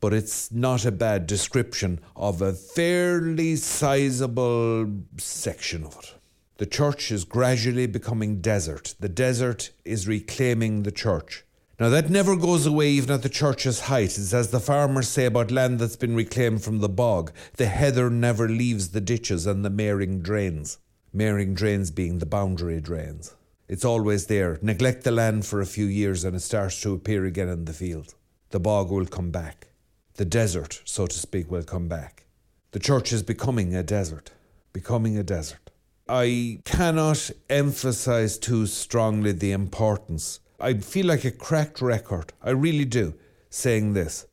but 0.00 0.12
it's 0.12 0.52
not 0.52 0.84
a 0.84 0.92
bad 0.92 1.26
description 1.26 2.00
of 2.14 2.42
a 2.42 2.52
fairly 2.52 3.56
sizable 3.56 4.92
section 5.16 5.84
of 5.84 5.96
it. 5.98 6.14
The 6.58 6.66
church 6.66 7.12
is 7.12 7.24
gradually 7.24 7.86
becoming 7.86 8.40
desert. 8.40 8.94
The 8.98 9.10
desert 9.10 9.72
is 9.84 10.08
reclaiming 10.08 10.84
the 10.84 10.92
church. 10.92 11.44
Now, 11.78 11.90
that 11.90 12.08
never 12.08 12.34
goes 12.34 12.64
away 12.64 12.88
even 12.88 13.10
at 13.10 13.22
the 13.22 13.28
church's 13.28 13.80
height. 13.80 14.16
It's 14.16 14.32
as 14.32 14.50
the 14.50 14.60
farmers 14.60 15.08
say 15.08 15.26
about 15.26 15.50
land 15.50 15.78
that's 15.78 15.96
been 15.96 16.16
reclaimed 16.16 16.64
from 16.64 16.78
the 16.78 16.88
bog 16.88 17.32
the 17.56 17.66
heather 17.66 18.08
never 18.08 18.48
leaves 18.48 18.88
the 18.88 19.02
ditches 19.02 19.46
and 19.46 19.62
the 19.62 19.68
maring 19.68 20.22
drains. 20.22 20.78
Maring 21.14 21.54
drains 21.54 21.90
being 21.90 22.18
the 22.18 22.24
boundary 22.24 22.80
drains. 22.80 23.34
It's 23.68 23.84
always 23.84 24.26
there. 24.26 24.58
Neglect 24.62 25.04
the 25.04 25.10
land 25.10 25.44
for 25.44 25.60
a 25.60 25.66
few 25.66 25.84
years 25.84 26.24
and 26.24 26.34
it 26.34 26.40
starts 26.40 26.80
to 26.80 26.94
appear 26.94 27.26
again 27.26 27.48
in 27.48 27.66
the 27.66 27.74
field. 27.74 28.14
The 28.48 28.60
bog 28.60 28.90
will 28.90 29.04
come 29.04 29.30
back. 29.30 29.68
The 30.14 30.24
desert, 30.24 30.80
so 30.86 31.06
to 31.06 31.18
speak, 31.18 31.50
will 31.50 31.64
come 31.64 31.88
back. 31.88 32.24
The 32.70 32.78
church 32.78 33.12
is 33.12 33.22
becoming 33.22 33.74
a 33.74 33.82
desert. 33.82 34.30
Becoming 34.72 35.18
a 35.18 35.22
desert. 35.22 35.65
I 36.08 36.60
cannot 36.64 37.30
emphasize 37.50 38.38
too 38.38 38.66
strongly 38.66 39.32
the 39.32 39.52
importance 39.52 40.40
I 40.58 40.74
feel 40.74 41.06
like 41.06 41.24
a 41.24 41.30
cracked 41.30 41.82
record. 41.82 42.32
I 42.42 42.50
really 42.50 42.86
do, 42.86 43.14
saying 43.50 43.92
this. 43.92 44.26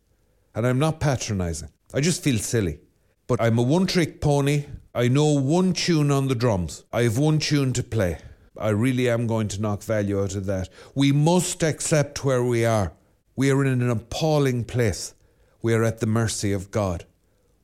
And 0.56 0.66
I'm 0.66 0.80
not 0.80 1.02
patronizing. 1.02 1.70
I 1.94 2.00
just 2.00 2.24
feel 2.24 2.38
silly. 2.38 2.80
But 3.28 3.42
I'm 3.42 3.58
a 3.58 3.62
one 3.62 3.88
trick 3.88 4.22
pony. 4.22 4.66
I 4.96 5.10
know 5.10 5.34
one 5.34 5.74
tune 5.74 6.12
on 6.12 6.28
the 6.28 6.36
drums. 6.36 6.86
I 6.94 7.04
have 7.04 7.18
one 7.18 7.40
tune 7.40 7.74
to 7.74 7.84
play. 7.84 8.20
I 8.58 8.70
really 8.70 9.10
am 9.10 9.28
going 9.28 9.50
to 9.50 9.62
knock 9.62 9.84
value 9.84 10.22
out 10.22 10.36
of 10.36 10.46
that. 10.46 10.70
We 10.96 11.12
must 11.12 11.62
accept 11.64 12.24
where 12.24 12.44
we 12.44 12.64
are. 12.64 12.94
We 13.36 13.52
are 13.52 13.66
in 13.66 13.82
an 13.82 13.90
appalling 13.90 14.64
place. 14.64 15.16
We 15.62 15.74
are 15.74 15.84
at 15.84 16.00
the 16.00 16.08
mercy 16.08 16.54
of 16.54 16.72
God. 16.72 17.06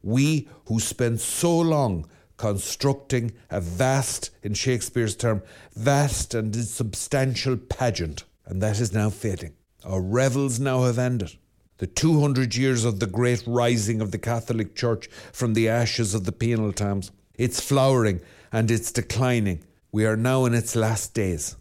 We 0.01 0.49
who 0.65 0.79
spent 0.79 1.21
so 1.21 1.57
long 1.57 2.09
constructing 2.39 3.33
a 3.51 3.61
vast, 3.61 4.31
in 4.41 4.55
Shakespeare's 4.55 5.15
term, 5.15 5.43
vast 5.75 6.33
and 6.33 6.55
substantial 6.55 7.55
pageant 7.55 8.23
and 8.49 8.63
that 8.63 8.79
is 8.79 8.91
now 8.91 9.11
fading. 9.11 9.53
Our 9.85 10.01
revels 10.01 10.59
now 10.59 10.83
have 10.83 10.97
ended. 10.97 11.37
The 11.77 11.87
200 11.87 12.55
years 12.55 12.83
of 12.83 12.99
the 12.99 13.07
great 13.07 13.43
rising 13.45 14.01
of 14.01 14.11
the 14.11 14.17
Catholic 14.17 14.75
Church 14.75 15.07
from 15.31 15.53
the 15.53 15.69
ashes 15.69 16.13
of 16.15 16.25
the 16.25 16.31
penal 16.31 16.73
times. 16.73 17.11
It's 17.35 17.61
flowering 17.61 18.19
and 18.51 18.69
it's 18.71 18.91
declining. 18.91 19.63
We 19.91 20.05
are 20.05 20.17
now 20.17 20.45
in 20.45 20.55
its 20.55 20.75
last 20.75 21.13
days. 21.13 21.55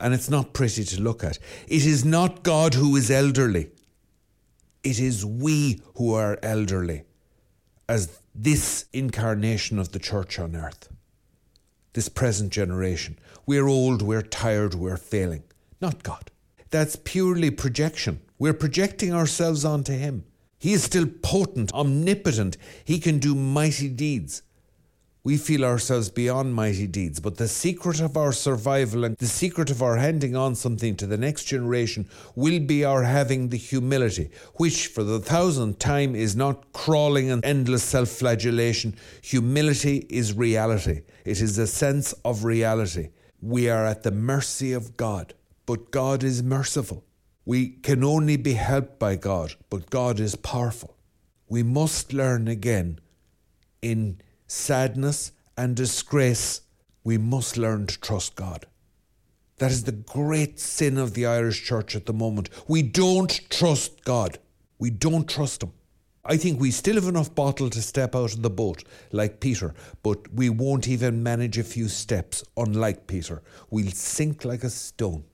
And 0.00 0.14
it's 0.14 0.30
not 0.30 0.54
pretty 0.54 0.84
to 0.84 1.00
look 1.02 1.22
at. 1.24 1.38
It 1.66 1.84
is 1.84 2.04
not 2.04 2.44
God 2.44 2.74
who 2.74 2.96
is 2.96 3.10
elderly. 3.10 3.70
It 4.82 5.00
is 5.00 5.26
we 5.26 5.82
who 5.96 6.14
are 6.14 6.38
elderly 6.42 7.02
as 7.88 8.19
this 8.34 8.86
incarnation 8.92 9.78
of 9.78 9.92
the 9.92 9.98
church 9.98 10.38
on 10.38 10.56
earth, 10.56 10.88
this 11.92 12.08
present 12.08 12.52
generation. 12.52 13.18
We're 13.46 13.68
old, 13.68 14.02
we're 14.02 14.22
tired, 14.22 14.74
we're 14.74 14.96
failing 14.96 15.42
not 15.80 16.02
God. 16.02 16.30
That's 16.70 16.96
purely 16.96 17.50
projection. 17.50 18.20
We're 18.38 18.54
projecting 18.54 19.12
ourselves 19.12 19.64
onto 19.64 19.92
Him. 19.92 20.24
He 20.58 20.72
is 20.72 20.84
still 20.84 21.06
potent, 21.22 21.72
omnipotent. 21.72 22.56
He 22.84 22.98
can 22.98 23.18
do 23.18 23.34
mighty 23.34 23.88
deeds. 23.88 24.42
We 25.22 25.36
feel 25.36 25.64
ourselves 25.64 26.08
beyond 26.08 26.54
mighty 26.54 26.86
deeds, 26.86 27.20
but 27.20 27.36
the 27.36 27.48
secret 27.48 28.00
of 28.00 28.16
our 28.16 28.32
survival 28.32 29.04
and 29.04 29.16
the 29.16 29.26
secret 29.26 29.70
of 29.70 29.82
our 29.82 29.96
handing 29.96 30.34
on 30.34 30.54
something 30.54 30.96
to 30.96 31.06
the 31.06 31.18
next 31.18 31.44
generation 31.44 32.08
will 32.34 32.60
be 32.60 32.84
our 32.84 33.02
having 33.02 33.48
the 33.48 33.58
humility, 33.58 34.30
which 34.54 34.86
for 34.86 35.04
the 35.04 35.20
thousandth 35.20 35.78
time 35.78 36.14
is 36.14 36.34
not 36.34 36.72
crawling 36.72 37.30
and 37.30 37.44
endless 37.44 37.82
self 37.82 38.08
flagellation. 38.08 38.96
Humility 39.22 40.06
is 40.08 40.32
reality, 40.32 41.02
it 41.24 41.40
is 41.40 41.58
a 41.58 41.66
sense 41.66 42.12
of 42.24 42.44
reality. 42.44 43.10
We 43.42 43.68
are 43.68 43.84
at 43.84 44.02
the 44.02 44.10
mercy 44.10 44.72
of 44.72 44.96
God. 44.96 45.34
But 45.70 45.92
God 45.92 46.24
is 46.24 46.42
merciful. 46.42 47.04
We 47.44 47.68
can 47.68 48.02
only 48.02 48.36
be 48.36 48.54
helped 48.54 48.98
by 48.98 49.14
God, 49.14 49.54
but 49.70 49.88
God 49.88 50.18
is 50.18 50.34
powerful. 50.34 50.96
We 51.48 51.62
must 51.62 52.12
learn 52.12 52.48
again 52.48 52.98
in 53.80 54.20
sadness 54.50 55.32
and 55.56 55.76
disgrace, 55.76 56.62
we 57.04 57.16
must 57.16 57.56
learn 57.56 57.86
to 57.86 58.00
trust 58.00 58.34
God. 58.34 58.66
That 59.58 59.70
is 59.70 59.84
the 59.84 59.92
great 59.92 60.58
sin 60.58 60.98
of 60.98 61.14
the 61.14 61.26
Irish 61.26 61.64
church 61.64 61.94
at 61.94 62.06
the 62.06 62.12
moment. 62.12 62.48
We 62.66 62.82
don't 62.82 63.48
trust 63.50 64.04
God. 64.04 64.38
We 64.78 64.90
don't 64.90 65.28
trust 65.28 65.62
Him. 65.62 65.72
I 66.24 66.36
think 66.36 66.60
we 66.60 66.70
still 66.70 66.96
have 66.96 67.06
enough 67.08 67.34
bottle 67.34 67.70
to 67.70 67.80
step 67.80 68.14
out 68.14 68.34
of 68.34 68.42
the 68.42 68.50
boat, 68.50 68.84
like 69.12 69.40
Peter, 69.40 69.74
but 70.02 70.32
we 70.32 70.50
won't 70.50 70.88
even 70.88 71.22
manage 71.22 71.56
a 71.56 71.64
few 71.64 71.88
steps, 71.88 72.44
unlike 72.56 73.06
Peter. 73.06 73.42
We'll 73.70 73.90
sink 73.92 74.44
like 74.44 74.64
a 74.64 74.70
stone. 74.70 75.24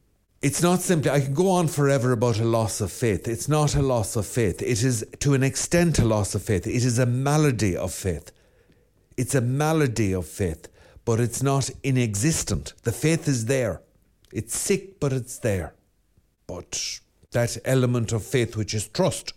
It's 0.43 0.63
not 0.63 0.81
simply, 0.81 1.11
I 1.11 1.21
can 1.21 1.35
go 1.35 1.51
on 1.51 1.69
forever 1.69 2.13
about 2.13 2.39
a 2.39 2.45
loss 2.45 2.81
of 2.81 2.93
faith. 2.93 3.27
It's 3.27 3.49
not 3.49 3.75
a 3.75 3.83
loss 3.83 4.15
of 4.15 4.27
faith. 4.27 4.61
It 4.61 4.83
is, 4.83 5.05
to 5.21 5.35
an 5.35 5.43
extent, 5.43 5.99
a 5.99 6.05
loss 6.05 6.35
of 6.35 6.43
faith. 6.43 6.67
It 6.67 6.85
is 6.85 6.99
a 6.99 7.07
malady 7.07 7.77
of 7.77 7.93
faith. 7.93 8.31
It's 9.17 9.35
a 9.35 9.41
malady 9.41 10.13
of 10.13 10.27
faith, 10.27 10.69
but 11.05 11.21
it's 11.21 11.43
not 11.43 11.71
inexistent. 11.83 12.75
The 12.83 12.93
faith 12.93 13.27
is 13.29 13.47
there. 13.47 13.81
It's 14.33 14.57
sick, 14.57 15.01
but 15.01 15.13
it's 15.13 15.39
there. 15.39 15.75
But 16.47 17.01
that 17.33 17.57
element 17.65 18.13
of 18.13 18.25
faith, 18.25 18.57
which 18.57 18.75
is 18.75 18.89
trust, 18.89 19.33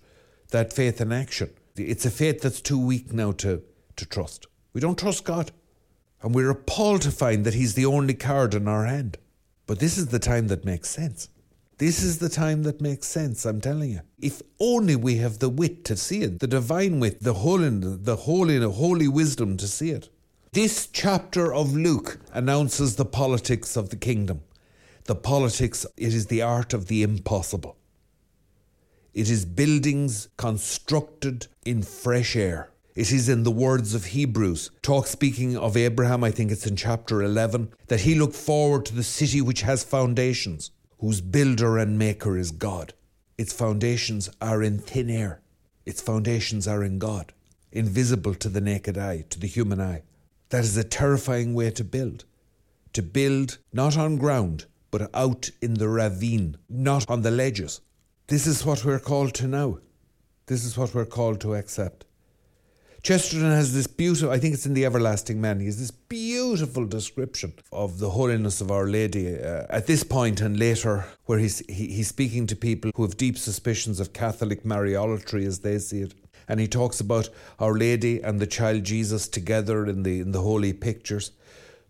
that 0.51 0.73
faith 0.73 0.99
in 0.99 1.11
action, 1.11 1.51
it's 1.75 2.05
a 2.05 2.11
faith 2.11 2.41
that's 2.41 2.61
too 2.61 2.79
weak 2.79 3.13
now 3.13 3.31
to, 3.33 3.63
to 3.95 4.05
trust. 4.05 4.47
We 4.73 4.81
don't 4.81 4.99
trust 4.99 5.23
God. 5.23 5.51
And 6.21 6.35
we're 6.35 6.49
appalled 6.49 7.01
to 7.03 7.11
find 7.11 7.45
that 7.45 7.53
He's 7.53 7.75
the 7.75 7.85
only 7.85 8.13
card 8.13 8.53
in 8.53 8.67
our 8.67 8.85
hand. 8.85 9.17
But 9.65 9.79
this 9.79 9.97
is 9.97 10.07
the 10.07 10.19
time 10.19 10.47
that 10.47 10.65
makes 10.65 10.89
sense. 10.89 11.29
This 11.79 12.03
is 12.03 12.17
the 12.17 12.27
time 12.27 12.63
that 12.63 12.81
makes 12.81 13.07
sense, 13.07 13.45
I'm 13.45 13.61
telling 13.61 13.91
you. 13.91 14.01
If 14.21 14.41
only 14.59 14.97
we 14.97 15.15
have 15.15 15.39
the 15.39 15.47
wit 15.47 15.85
to 15.85 15.95
see 15.95 16.23
it, 16.23 16.39
the 16.39 16.47
divine 16.47 16.99
wit, 16.99 17.23
the 17.23 17.35
holy, 17.35 17.69
the 17.69 18.17
holy, 18.17 18.57
the 18.57 18.71
holy 18.71 19.07
wisdom 19.07 19.55
to 19.55 19.65
see 19.65 19.91
it. 19.91 20.09
This 20.51 20.87
chapter 20.87 21.53
of 21.53 21.73
Luke 21.73 22.19
announces 22.33 22.97
the 22.97 23.05
politics 23.05 23.77
of 23.77 23.91
the 23.91 23.95
kingdom. 23.95 24.41
The 25.05 25.15
politics, 25.15 25.85
it 25.95 26.13
is 26.13 26.25
the 26.25 26.41
art 26.41 26.73
of 26.73 26.87
the 26.87 27.01
impossible. 27.01 27.77
It 29.13 29.29
is 29.29 29.45
buildings 29.45 30.27
constructed 30.35 31.47
in 31.63 31.83
fresh 31.83 32.35
air. 32.35 32.71
It 32.93 33.13
is 33.13 33.29
in 33.29 33.43
the 33.43 33.51
words 33.51 33.95
of 33.95 34.07
Hebrews, 34.07 34.71
talk 34.81 35.07
speaking 35.07 35.55
of 35.55 35.77
Abraham, 35.77 36.25
I 36.25 36.31
think 36.31 36.51
it's 36.51 36.67
in 36.67 36.75
chapter 36.75 37.21
11, 37.21 37.71
that 37.87 38.01
he 38.01 38.15
looked 38.15 38.35
forward 38.35 38.85
to 38.87 38.95
the 38.95 39.03
city 39.03 39.39
which 39.39 39.61
has 39.61 39.85
foundations, 39.85 40.71
whose 40.99 41.21
builder 41.21 41.77
and 41.77 41.97
maker 41.97 42.37
is 42.37 42.51
God. 42.51 42.93
Its 43.37 43.53
foundations 43.53 44.29
are 44.41 44.61
in 44.61 44.79
thin 44.79 45.09
air, 45.09 45.41
its 45.85 46.01
foundations 46.01 46.67
are 46.67 46.83
in 46.83 46.99
God, 46.99 47.33
invisible 47.71 48.35
to 48.35 48.49
the 48.49 48.61
naked 48.61 48.97
eye, 48.97 49.23
to 49.29 49.39
the 49.39 49.47
human 49.47 49.79
eye. 49.79 50.03
That 50.49 50.63
is 50.63 50.75
a 50.77 50.83
terrifying 50.83 51.53
way 51.53 51.71
to 51.71 51.83
build. 51.83 52.25
To 52.93 53.01
build 53.01 53.59
not 53.71 53.97
on 53.97 54.17
ground, 54.17 54.65
but 54.91 55.09
out 55.13 55.49
in 55.61 55.75
the 55.75 55.87
ravine, 55.87 56.57
not 56.67 57.09
on 57.09 57.21
the 57.21 57.31
ledges. 57.31 57.81
This 58.27 58.45
is 58.45 58.65
what 58.65 58.83
we're 58.83 58.99
called 58.99 59.33
to 59.35 59.47
now. 59.47 59.79
This 60.47 60.65
is 60.65 60.77
what 60.77 60.93
we're 60.93 61.05
called 61.05 61.39
to 61.41 61.55
accept. 61.55 62.05
Chesterton 63.01 63.51
has 63.51 63.73
this 63.73 63.87
beautiful, 63.87 64.29
I 64.29 64.39
think 64.39 64.53
it's 64.53 64.65
in 64.65 64.73
The 64.73 64.85
Everlasting 64.85 65.39
Man, 65.39 65.61
he 65.61 65.67
has 65.67 65.79
this 65.79 65.91
beautiful 65.91 66.85
description 66.85 67.53
of 67.71 67.99
the 67.99 68.09
holiness 68.09 68.59
of 68.59 68.71
Our 68.71 68.87
Lady 68.87 69.39
uh, 69.39 69.65
at 69.69 69.87
this 69.87 70.03
point 70.03 70.41
and 70.41 70.59
later, 70.59 71.05
where 71.25 71.39
he's, 71.39 71.59
he, 71.67 71.87
he's 71.87 72.09
speaking 72.09 72.45
to 72.47 72.57
people 72.57 72.91
who 72.95 73.03
have 73.03 73.15
deep 73.15 73.37
suspicions 73.37 74.01
of 74.01 74.11
Catholic 74.11 74.63
Mariolatry 74.63 75.45
as 75.45 75.59
they 75.59 75.79
see 75.79 76.01
it. 76.01 76.13
And 76.49 76.59
he 76.59 76.67
talks 76.67 76.99
about 76.99 77.29
Our 77.57 77.73
Lady 77.73 78.21
and 78.21 78.39
the 78.39 78.47
child 78.47 78.83
Jesus 78.83 79.29
together 79.29 79.85
in 79.85 80.03
the, 80.03 80.19
in 80.19 80.31
the 80.31 80.41
holy 80.41 80.73
pictures. 80.73 81.31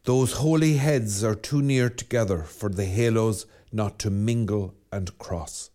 Those 0.03 0.33
holy 0.33 0.75
heads 0.75 1.23
are 1.23 1.35
too 1.35 1.61
near 1.61 1.89
together 1.89 2.43
for 2.43 2.69
the 2.69 2.85
halos 2.85 3.47
not 3.71 3.97
to 3.99 4.11
mingle 4.11 4.75
and 4.91 5.17
cross. 5.17 5.71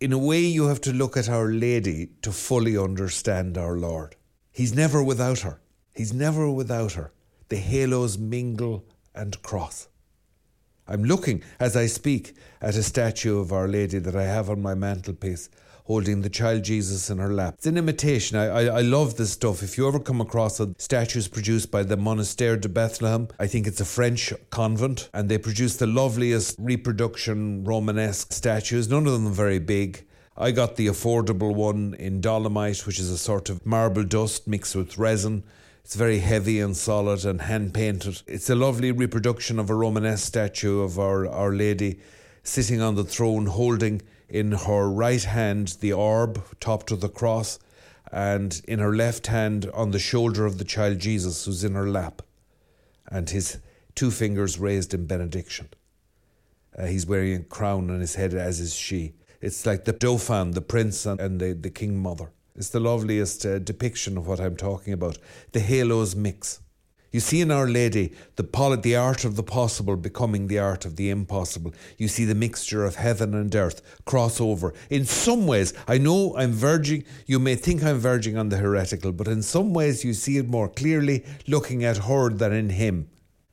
In 0.00 0.12
a 0.12 0.18
way, 0.18 0.40
you 0.40 0.68
have 0.68 0.80
to 0.82 0.92
look 0.92 1.16
at 1.16 1.28
Our 1.28 1.48
Lady 1.48 2.10
to 2.22 2.30
fully 2.30 2.78
understand 2.78 3.58
our 3.58 3.76
Lord. 3.76 4.14
He's 4.58 4.74
never 4.74 5.04
without 5.04 5.38
her. 5.42 5.60
He's 5.94 6.12
never 6.12 6.50
without 6.50 6.94
her. 6.94 7.12
The 7.48 7.58
halos 7.58 8.18
mingle 8.18 8.84
and 9.14 9.40
cross. 9.40 9.86
I'm 10.88 11.04
looking 11.04 11.44
as 11.60 11.76
I 11.76 11.86
speak 11.86 12.34
at 12.60 12.74
a 12.74 12.82
statue 12.82 13.38
of 13.38 13.52
Our 13.52 13.68
Lady 13.68 14.00
that 14.00 14.16
I 14.16 14.24
have 14.24 14.50
on 14.50 14.60
my 14.60 14.74
mantelpiece. 14.74 15.48
holding 15.84 16.20
the 16.20 16.28
child 16.28 16.64
Jesus 16.64 17.08
in 17.08 17.18
her 17.18 17.32
lap. 17.32 17.54
It's 17.54 17.66
an 17.66 17.78
imitation. 17.78 18.36
I, 18.36 18.46
I, 18.46 18.62
I 18.64 18.80
love 18.82 19.16
this 19.16 19.30
stuff. 19.30 19.62
If 19.62 19.78
you 19.78 19.88
ever 19.88 20.00
come 20.00 20.20
across 20.20 20.60
a 20.60 20.74
statues 20.76 21.28
produced 21.28 21.70
by 21.70 21.82
the 21.82 21.96
Monastère 21.96 22.60
de 22.60 22.68
Bethlehem, 22.68 23.28
I 23.38 23.46
think 23.46 23.66
it's 23.66 23.80
a 23.80 23.86
French 23.86 24.32
convent, 24.50 25.08
and 25.14 25.28
they 25.28 25.38
produce 25.38 25.76
the 25.76 25.86
loveliest 25.86 26.56
reproduction 26.58 27.64
Romanesque 27.64 28.32
statues, 28.32 28.88
none 28.88 29.06
of 29.06 29.12
them 29.12 29.32
very 29.32 29.60
big. 29.60 30.04
I 30.40 30.52
got 30.52 30.76
the 30.76 30.86
affordable 30.86 31.52
one 31.52 31.96
in 31.98 32.20
dolomite, 32.20 32.86
which 32.86 33.00
is 33.00 33.10
a 33.10 33.18
sort 33.18 33.50
of 33.50 33.66
marble 33.66 34.04
dust 34.04 34.46
mixed 34.46 34.76
with 34.76 34.96
resin. 34.96 35.42
It's 35.84 35.96
very 35.96 36.20
heavy 36.20 36.60
and 36.60 36.76
solid 36.76 37.24
and 37.24 37.40
hand 37.40 37.74
painted. 37.74 38.22
It's 38.28 38.48
a 38.48 38.54
lovely 38.54 38.92
reproduction 38.92 39.58
of 39.58 39.68
a 39.68 39.74
Romanesque 39.74 40.24
statue 40.24 40.80
of 40.82 40.96
our, 40.96 41.26
our 41.26 41.52
Lady 41.52 41.98
sitting 42.44 42.80
on 42.80 42.94
the 42.94 43.02
throne, 43.02 43.46
holding 43.46 44.00
in 44.28 44.52
her 44.52 44.88
right 44.88 45.24
hand 45.24 45.76
the 45.80 45.92
orb 45.92 46.40
topped 46.60 46.92
with 46.92 47.00
the 47.00 47.08
cross, 47.08 47.58
and 48.12 48.62
in 48.68 48.78
her 48.78 48.94
left 48.94 49.26
hand 49.26 49.68
on 49.74 49.90
the 49.90 49.98
shoulder 49.98 50.46
of 50.46 50.58
the 50.58 50.64
child 50.64 51.00
Jesus, 51.00 51.46
who's 51.46 51.64
in 51.64 51.74
her 51.74 51.88
lap, 51.88 52.22
and 53.08 53.30
his 53.30 53.58
two 53.96 54.12
fingers 54.12 54.56
raised 54.56 54.94
in 54.94 55.06
benediction. 55.06 55.68
Uh, 56.78 56.86
he's 56.86 57.06
wearing 57.06 57.34
a 57.34 57.42
crown 57.42 57.90
on 57.90 57.98
his 57.98 58.14
head, 58.14 58.34
as 58.34 58.60
is 58.60 58.76
she. 58.76 59.14
It's 59.40 59.64
like 59.64 59.84
the 59.84 59.92
Dauphin, 59.92 60.50
the 60.52 60.60
prince, 60.60 61.06
and, 61.06 61.20
and 61.20 61.40
the, 61.40 61.52
the 61.52 61.70
king 61.70 61.96
mother. 61.96 62.30
It's 62.56 62.70
the 62.70 62.80
loveliest 62.80 63.46
uh, 63.46 63.60
depiction 63.60 64.18
of 64.18 64.26
what 64.26 64.40
I'm 64.40 64.56
talking 64.56 64.92
about. 64.92 65.16
The 65.52 65.60
halos 65.60 66.16
mix. 66.16 66.60
You 67.12 67.20
see 67.20 67.40
in 67.40 67.50
Our 67.50 67.68
Lady 67.68 68.12
the, 68.36 68.44
poly- 68.44 68.80
the 68.80 68.96
art 68.96 69.24
of 69.24 69.36
the 69.36 69.42
possible 69.44 69.96
becoming 69.96 70.48
the 70.48 70.58
art 70.58 70.84
of 70.84 70.96
the 70.96 71.08
impossible. 71.08 71.72
You 71.96 72.08
see 72.08 72.24
the 72.24 72.34
mixture 72.34 72.84
of 72.84 72.96
heaven 72.96 73.32
and 73.32 73.54
earth 73.54 73.80
cross 74.04 74.40
over. 74.40 74.74
In 74.90 75.04
some 75.04 75.46
ways, 75.46 75.72
I 75.86 75.98
know 75.98 76.36
I'm 76.36 76.52
verging, 76.52 77.04
you 77.26 77.38
may 77.38 77.54
think 77.54 77.82
I'm 77.82 77.98
verging 77.98 78.36
on 78.36 78.48
the 78.48 78.58
heretical, 78.58 79.12
but 79.12 79.28
in 79.28 79.42
some 79.42 79.72
ways 79.72 80.04
you 80.04 80.12
see 80.12 80.36
it 80.36 80.48
more 80.48 80.68
clearly 80.68 81.24
looking 81.46 81.84
at 81.84 81.96
her 81.98 82.28
than 82.28 82.52
in 82.52 82.70
him. 82.70 83.08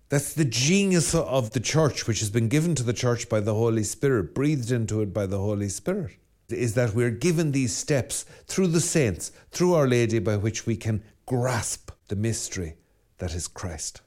That's 0.10 0.34
the 0.34 0.46
genius 0.46 1.16
of 1.16 1.52
the 1.52 1.60
church, 1.60 2.06
which 2.06 2.20
has 2.20 2.30
been 2.30 2.48
given 2.48 2.76
to 2.76 2.84
the 2.84 2.94
church 2.94 3.28
by 3.28 3.40
the 3.40 3.56
Holy 3.56 3.84
Spirit, 3.84 4.36
breathed 4.36 4.72
into 4.72 5.02
it 5.02 5.14
by 5.14 5.26
the 5.26 5.40
Holy 5.40 5.68
Spirit, 5.68 6.18
is 6.50 6.76
that 6.76 6.94
we're 6.94 7.10
given 7.10 7.52
these 7.52 7.76
steps 7.76 8.24
through 8.46 8.68
the 8.68 8.82
saints, 8.82 9.32
through 9.50 9.74
Our 9.74 9.88
Lady, 9.88 10.20
by 10.20 10.38
which 10.38 10.68
we 10.68 10.78
can 10.78 11.04
grasp 11.26 11.90
the 12.08 12.16
mystery 12.16 12.76
that 13.18 13.34
is 13.34 13.48
Christ. 13.48 14.02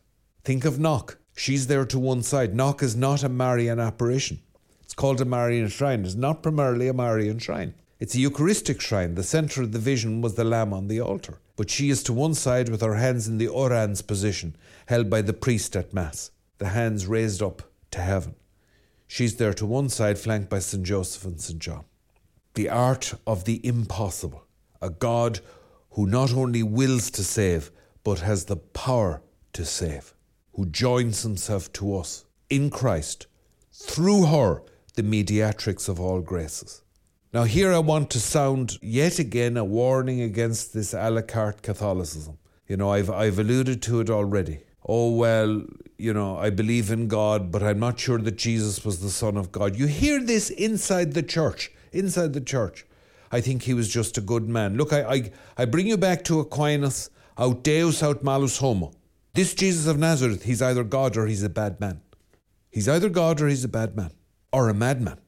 Think 0.45 0.64
of 0.64 0.78
Knock. 0.78 1.19
She's 1.37 1.67
there 1.67 1.85
to 1.87 1.99
one 1.99 2.23
side. 2.23 2.55
Knock 2.55 2.81
is 2.81 2.95
not 2.95 3.25
a 3.25 3.28
Marian 3.28 3.81
apparition. 3.81 4.40
It's 4.83 4.95
called 4.95 5.21
a 5.21 5.25
Marian 5.25 5.69
shrine. 5.69 6.05
It's 6.05 6.14
not 6.14 6.45
primarily 6.45 6.87
a 6.87 6.95
Marian 6.95 7.40
shrine. 7.40 7.75
It's 7.99 8.14
a 8.14 8.21
Eucharistic 8.21 8.81
shrine. 8.81 9.17
The 9.17 9.25
centre 9.25 9.62
of 9.62 9.73
the 9.73 9.78
vision 9.81 10.21
was 10.21 10.37
the 10.37 10.45
lamb 10.45 10.73
on 10.73 10.87
the 10.87 11.00
altar. 11.00 11.38
But 11.59 11.71
she 11.71 11.91
is 11.91 12.05
to 12.05 12.12
one 12.12 12.35
side 12.35 12.69
with 12.69 12.83
her 12.83 12.95
hands 12.95 13.27
in 13.27 13.38
the 13.38 13.49
orans 13.49 14.00
position, 14.00 14.55
held 14.87 15.11
by 15.11 15.23
the 15.23 15.33
priest 15.33 15.75
at 15.75 15.93
Mass, 15.93 16.31
the 16.59 16.69
hands 16.69 17.09
raised 17.09 17.43
up 17.43 17.62
to 17.91 18.00
heaven. 18.00 18.37
She's 19.09 19.37
there 19.37 19.53
to 19.55 19.67
one 19.67 19.88
side, 19.88 20.21
flanked 20.21 20.50
by 20.50 20.61
St. 20.61 20.85
Joseph 20.85 21.25
and 21.25 21.41
St. 21.41 21.59
John. 21.59 21.85
The 22.55 22.69
art 22.69 23.15
of 23.27 23.43
the 23.43 23.61
impossible. 23.67 24.45
A 24.81 24.88
God 24.88 25.41
who 25.91 26.07
not 26.07 26.33
only 26.33 26.62
wills 26.62 27.11
to 27.11 27.25
save, 27.25 27.73
but 28.05 28.21
has 28.21 28.45
the 28.45 28.57
power 28.57 29.21
to 29.55 29.65
save, 29.65 30.15
who 30.53 30.65
joins 30.65 31.23
himself 31.23 31.73
to 31.73 31.97
us 31.97 32.25
in 32.49 32.71
Christ, 32.71 33.27
through 33.73 34.27
her, 34.27 34.62
the 34.95 35.03
mediatrix 35.03 35.88
of 35.88 35.99
all 35.99 36.21
graces. 36.21 36.83
Now, 37.31 37.45
here 37.45 37.75
I 37.75 37.79
want 37.79 38.09
to 38.11 38.21
sound 38.21 38.79
yet 38.81 39.19
again 39.19 39.59
a 39.59 39.64
warning 39.64 40.23
against 40.23 40.73
this 40.73 40.95
a 40.95 41.11
la 41.11 41.21
carte 41.21 41.61
Catholicism. 41.61 42.38
You 42.67 42.79
know, 42.79 42.91
I've, 42.91 43.11
I've 43.11 43.38
alluded 43.38 43.83
to 43.83 44.01
it 44.01 44.09
already. 44.09 44.61
Oh, 44.87 45.14
well, 45.14 45.62
you 45.99 46.14
know, 46.14 46.38
I 46.38 46.49
believe 46.49 46.91
in 46.91 47.07
God, 47.07 47.53
but 47.53 47.62
I'm 47.62 47.79
not 47.79 48.01
sure 48.01 48.17
that 48.17 48.38
Jesus 48.38 48.83
was 48.83 49.01
the 49.01 49.11
Son 49.11 49.37
of 49.37 49.53
God. 49.53 49.77
You 49.77 49.87
hear 49.87 50.23
this 50.25 50.49
inside 50.49 51.12
the 51.12 51.23
church, 51.23 51.71
inside 51.93 52.33
the 52.33 52.41
church. 52.41 52.87
I 53.31 53.43
think 53.43 53.62
he 53.62 53.75
was 53.75 53.91
just 53.91 54.17
a 54.17 54.23
good 54.23 54.49
man. 54.49 54.79
Look, 54.79 54.95
I, 54.95 55.03
I, 55.03 55.31
I 55.59 55.64
bring 55.67 55.87
you 55.87 55.99
back 55.99 56.25
to 56.25 56.41
Aquinas, 56.41 57.11
aut 57.37 57.62
Deus 57.62 58.03
aut 58.03 58.25
malus 58.25 58.57
homo. 58.57 58.93
This 59.35 59.53
Jesus 59.53 59.87
of 59.87 59.99
Nazareth, 59.99 60.45
he's 60.45 60.62
either 60.62 60.83
God 60.83 61.14
or 61.19 61.27
he's 61.27 61.43
a 61.43 61.51
bad 61.51 61.79
man. 61.79 62.01
He's 62.71 62.88
either 62.88 63.11
God 63.11 63.43
or 63.43 63.49
he's 63.49 63.64
a 63.64 63.69
bad 63.69 63.97
man, 63.97 64.12
or 64.51 64.71
a 64.71 64.75
madman. 64.75 65.19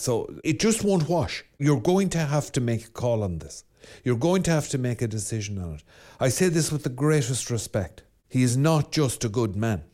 So 0.00 0.32
it 0.44 0.60
just 0.60 0.84
won't 0.84 1.08
wash. 1.08 1.44
You're 1.58 1.80
going 1.80 2.08
to 2.10 2.18
have 2.18 2.52
to 2.52 2.60
make 2.60 2.86
a 2.86 2.90
call 2.90 3.22
on 3.22 3.38
this. 3.38 3.64
You're 4.04 4.16
going 4.16 4.42
to 4.44 4.50
have 4.50 4.68
to 4.70 4.78
make 4.78 5.02
a 5.02 5.08
decision 5.08 5.58
on 5.58 5.74
it. 5.74 5.82
I 6.20 6.28
say 6.28 6.48
this 6.48 6.70
with 6.70 6.82
the 6.82 6.90
greatest 6.90 7.50
respect. 7.50 8.02
He 8.28 8.42
is 8.42 8.56
not 8.56 8.92
just 8.92 9.24
a 9.24 9.28
good 9.28 9.56
man. 9.56 9.84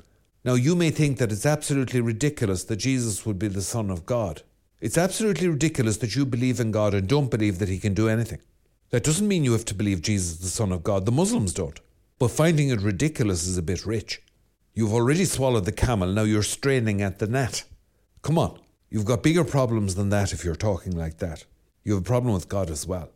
Now, 0.45 0.55
you 0.55 0.75
may 0.75 0.91
think 0.91 1.19
that 1.19 1.33
it's 1.33 1.47
absolutely 1.47 2.01
ridiculous 2.01 2.65
that 2.65 2.77
Jesus 2.77 3.25
would 3.25 3.39
be 3.39 3.49
the 3.49 3.63
Son 3.63 3.91
of 3.91 4.05
God. 4.05 4.43
It's 4.81 4.99
absolutely 4.99 5.49
ridiculous 5.49 5.97
that 5.99 6.15
you 6.15 6.27
believe 6.27 6.61
in 6.61 6.71
God 6.71 6.93
and 6.93 7.09
don't 7.09 7.31
believe 7.31 7.59
that 7.59 7.69
He 7.69 7.79
can 7.79 7.95
do 7.95 8.09
anything. 8.09 8.41
That 8.91 9.05
doesn't 9.05 9.27
mean 9.27 9.45
you 9.45 9.53
have 9.53 9.65
to 9.67 9.75
believe 9.75 10.03
Jesus 10.03 10.39
the 10.39 10.49
Son 10.49 10.71
of 10.71 10.83
God. 10.83 11.07
The 11.07 11.13
Muslims 11.13 11.55
don't. 11.55 11.81
But 12.19 12.29
finding 12.29 12.69
it 12.69 12.81
ridiculous 12.81 13.47
is 13.47 13.57
a 13.57 13.63
bit 13.63 13.87
rich. 13.87 14.23
You've 14.75 14.93
already 14.93 15.25
swallowed 15.25 15.65
the 15.65 15.73
camel, 15.73 16.13
now 16.13 16.25
you're 16.25 16.43
straining 16.43 17.01
at 17.01 17.21
the 17.21 17.27
gnat. 17.27 17.65
Come 18.23 18.39
on. 18.39 18.59
You've 18.91 19.05
got 19.05 19.23
bigger 19.23 19.45
problems 19.45 19.95
than 19.95 20.11
that 20.11 20.33
if 20.33 20.45
you're 20.45 20.55
talking 20.55 20.97
like 20.97 21.19
that. 21.19 21.45
You 21.83 21.95
have 21.95 22.03
a 22.03 22.07
problem 22.07 22.35
with 22.35 22.49
God 22.49 22.71
as 22.71 22.87
well. 22.87 23.11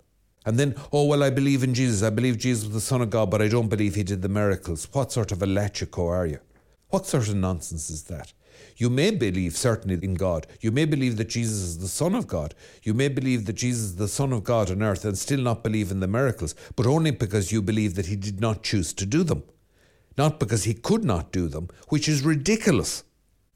And 0.45 0.59
then, 0.59 0.75
oh, 0.93 1.05
well, 1.05 1.23
I 1.23 1.31
believe 1.31 1.63
in 1.63 1.75
Jesus. 1.75 2.03
I 2.03 2.11
believe 2.11 2.39
Jesus 2.39 2.65
was 2.65 2.75
the 2.75 2.81
Son 2.81 3.03
of 3.03 3.11
God, 3.11 3.31
but 3.31 3.43
I 3.43 3.49
don't 3.49 3.69
believe 3.69 3.95
he 3.95 4.03
did 4.03 4.23
the 4.23 4.29
miracles. 4.29 4.89
What 4.93 5.13
sort 5.13 5.33
of 5.33 5.43
a 5.43 5.47
lechico 5.47 6.09
are 6.09 6.27
you? 6.27 6.41
What 6.89 7.07
sort 7.07 7.29
of 7.29 7.37
nonsense 7.37 7.91
is 7.91 8.05
that? 8.05 8.33
You 8.77 8.89
may 8.91 9.11
believe 9.11 9.57
certainly 9.57 9.99
in 10.03 10.15
God. 10.15 10.47
You 10.61 10.71
may 10.71 10.85
believe 10.85 11.17
that 11.17 11.29
Jesus 11.29 11.59
is 11.59 11.79
the 11.79 11.89
Son 11.89 12.15
of 12.15 12.27
God. 12.27 12.55
You 12.83 12.95
may 12.95 13.09
believe 13.09 13.45
that 13.47 13.55
Jesus 13.55 13.83
is 13.83 13.97
the 13.97 14.09
Son 14.09 14.33
of 14.33 14.45
God 14.45 14.71
on 14.71 14.83
earth 14.83 15.05
and 15.05 15.19
still 15.19 15.41
not 15.41 15.63
believe 15.63 15.91
in 15.91 16.01
the 16.01 16.07
miracles, 16.07 16.55
but 16.77 16.87
only 16.87 17.11
because 17.11 17.53
you 17.53 17.61
believe 17.61 17.95
that 17.97 18.07
he 18.07 18.17
did 18.17 18.41
not 18.41 18.63
choose 18.63 18.93
to 18.95 19.07
do 19.07 19.23
them. 19.25 19.43
Not 20.17 20.41
because 20.41 20.65
he 20.65 20.75
could 20.75 21.05
not 21.05 21.31
do 21.31 21.49
them, 21.49 21.69
which 21.89 22.09
is 22.09 22.23
ridiculous. 22.23 23.05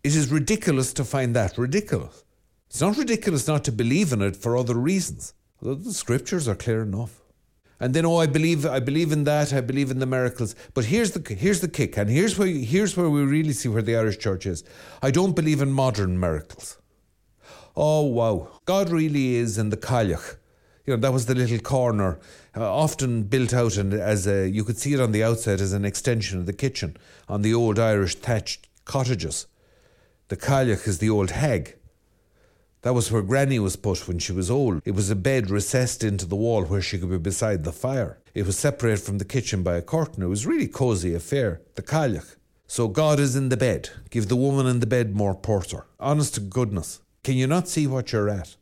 It 0.04 0.16
is 0.16 0.32
ridiculous 0.32 0.92
to 0.94 1.04
find 1.04 1.34
that 1.36 1.56
ridiculous. 1.56 2.24
It's 2.68 2.80
not 2.80 2.96
ridiculous 2.96 3.46
not 3.46 3.62
to 3.64 3.72
believe 3.72 4.12
in 4.12 4.20
it 4.20 4.34
for 4.34 4.56
other 4.56 4.74
reasons. 4.74 5.32
The 5.60 5.92
scriptures 5.92 6.48
are 6.48 6.56
clear 6.56 6.82
enough. 6.82 7.20
And 7.78 7.94
then, 7.94 8.04
oh, 8.04 8.16
I 8.16 8.26
believe, 8.26 8.66
I 8.66 8.80
believe 8.80 9.12
in 9.12 9.24
that. 9.24 9.52
I 9.52 9.60
believe 9.60 9.92
in 9.92 10.00
the 10.00 10.06
miracles. 10.06 10.56
But 10.74 10.86
here's 10.86 11.12
the 11.12 11.34
here's 11.34 11.60
the 11.60 11.68
kick, 11.68 11.96
and 11.96 12.10
here's 12.10 12.38
where 12.38 12.48
here's 12.48 12.96
where 12.96 13.10
we 13.10 13.22
really 13.22 13.52
see 13.52 13.68
where 13.68 13.82
the 13.82 13.96
Irish 13.96 14.18
Church 14.18 14.46
is. 14.46 14.64
I 15.02 15.10
don't 15.10 15.36
believe 15.36 15.60
in 15.60 15.72
modern 15.72 16.18
miracles. 16.18 16.78
Oh 17.76 18.02
wow, 18.02 18.60
God 18.66 18.90
really 18.90 19.34
is 19.34 19.58
in 19.58 19.70
the 19.70 19.76
Cailleach. 19.76 20.36
You 20.86 20.94
know 20.94 21.00
that 21.00 21.12
was 21.12 21.26
the 21.26 21.34
little 21.34 21.58
corner, 21.58 22.18
uh, 22.56 22.72
often 22.72 23.24
built 23.24 23.52
out 23.52 23.76
and 23.76 23.94
as 23.94 24.26
a 24.26 24.48
you 24.48 24.64
could 24.64 24.78
see 24.78 24.94
it 24.94 25.00
on 25.00 25.12
the 25.12 25.24
outside 25.24 25.60
as 25.60 25.72
an 25.72 25.84
extension 25.84 26.38
of 26.38 26.46
the 26.46 26.52
kitchen 26.52 26.96
on 27.28 27.42
the 27.42 27.54
old 27.54 27.78
Irish 27.78 28.16
thatched 28.16 28.68
cottages. 28.84 29.46
The 30.32 30.38
Cailleach 30.38 30.88
is 30.88 30.96
the 30.96 31.10
old 31.10 31.32
hag. 31.32 31.76
That 32.80 32.94
was 32.94 33.12
where 33.12 33.20
Granny 33.20 33.58
was 33.58 33.76
put 33.76 34.08
when 34.08 34.18
she 34.18 34.32
was 34.32 34.50
old. 34.50 34.80
It 34.82 34.94
was 34.94 35.10
a 35.10 35.14
bed 35.14 35.50
recessed 35.50 36.02
into 36.02 36.24
the 36.24 36.36
wall 36.36 36.64
where 36.64 36.80
she 36.80 36.98
could 36.98 37.10
be 37.10 37.18
beside 37.18 37.64
the 37.64 37.70
fire. 37.70 38.18
It 38.32 38.46
was 38.46 38.56
separated 38.56 39.02
from 39.02 39.18
the 39.18 39.26
kitchen 39.26 39.62
by 39.62 39.76
a 39.76 39.82
curtain. 39.82 40.22
It 40.22 40.28
was 40.28 40.46
really 40.46 40.68
cosy 40.68 41.14
affair. 41.14 41.60
The 41.74 41.82
Cailleach. 41.82 42.36
So 42.66 42.88
God 42.88 43.20
is 43.20 43.36
in 43.36 43.50
the 43.50 43.58
bed. 43.58 43.90
Give 44.08 44.26
the 44.26 44.36
woman 44.36 44.66
in 44.66 44.80
the 44.80 44.86
bed 44.86 45.14
more 45.14 45.34
porter. 45.34 45.84
Honest 46.00 46.36
to 46.36 46.40
goodness. 46.40 47.02
Can 47.22 47.34
you 47.34 47.46
not 47.46 47.68
see 47.68 47.86
what 47.86 48.10
you're 48.10 48.30
at? 48.30 48.56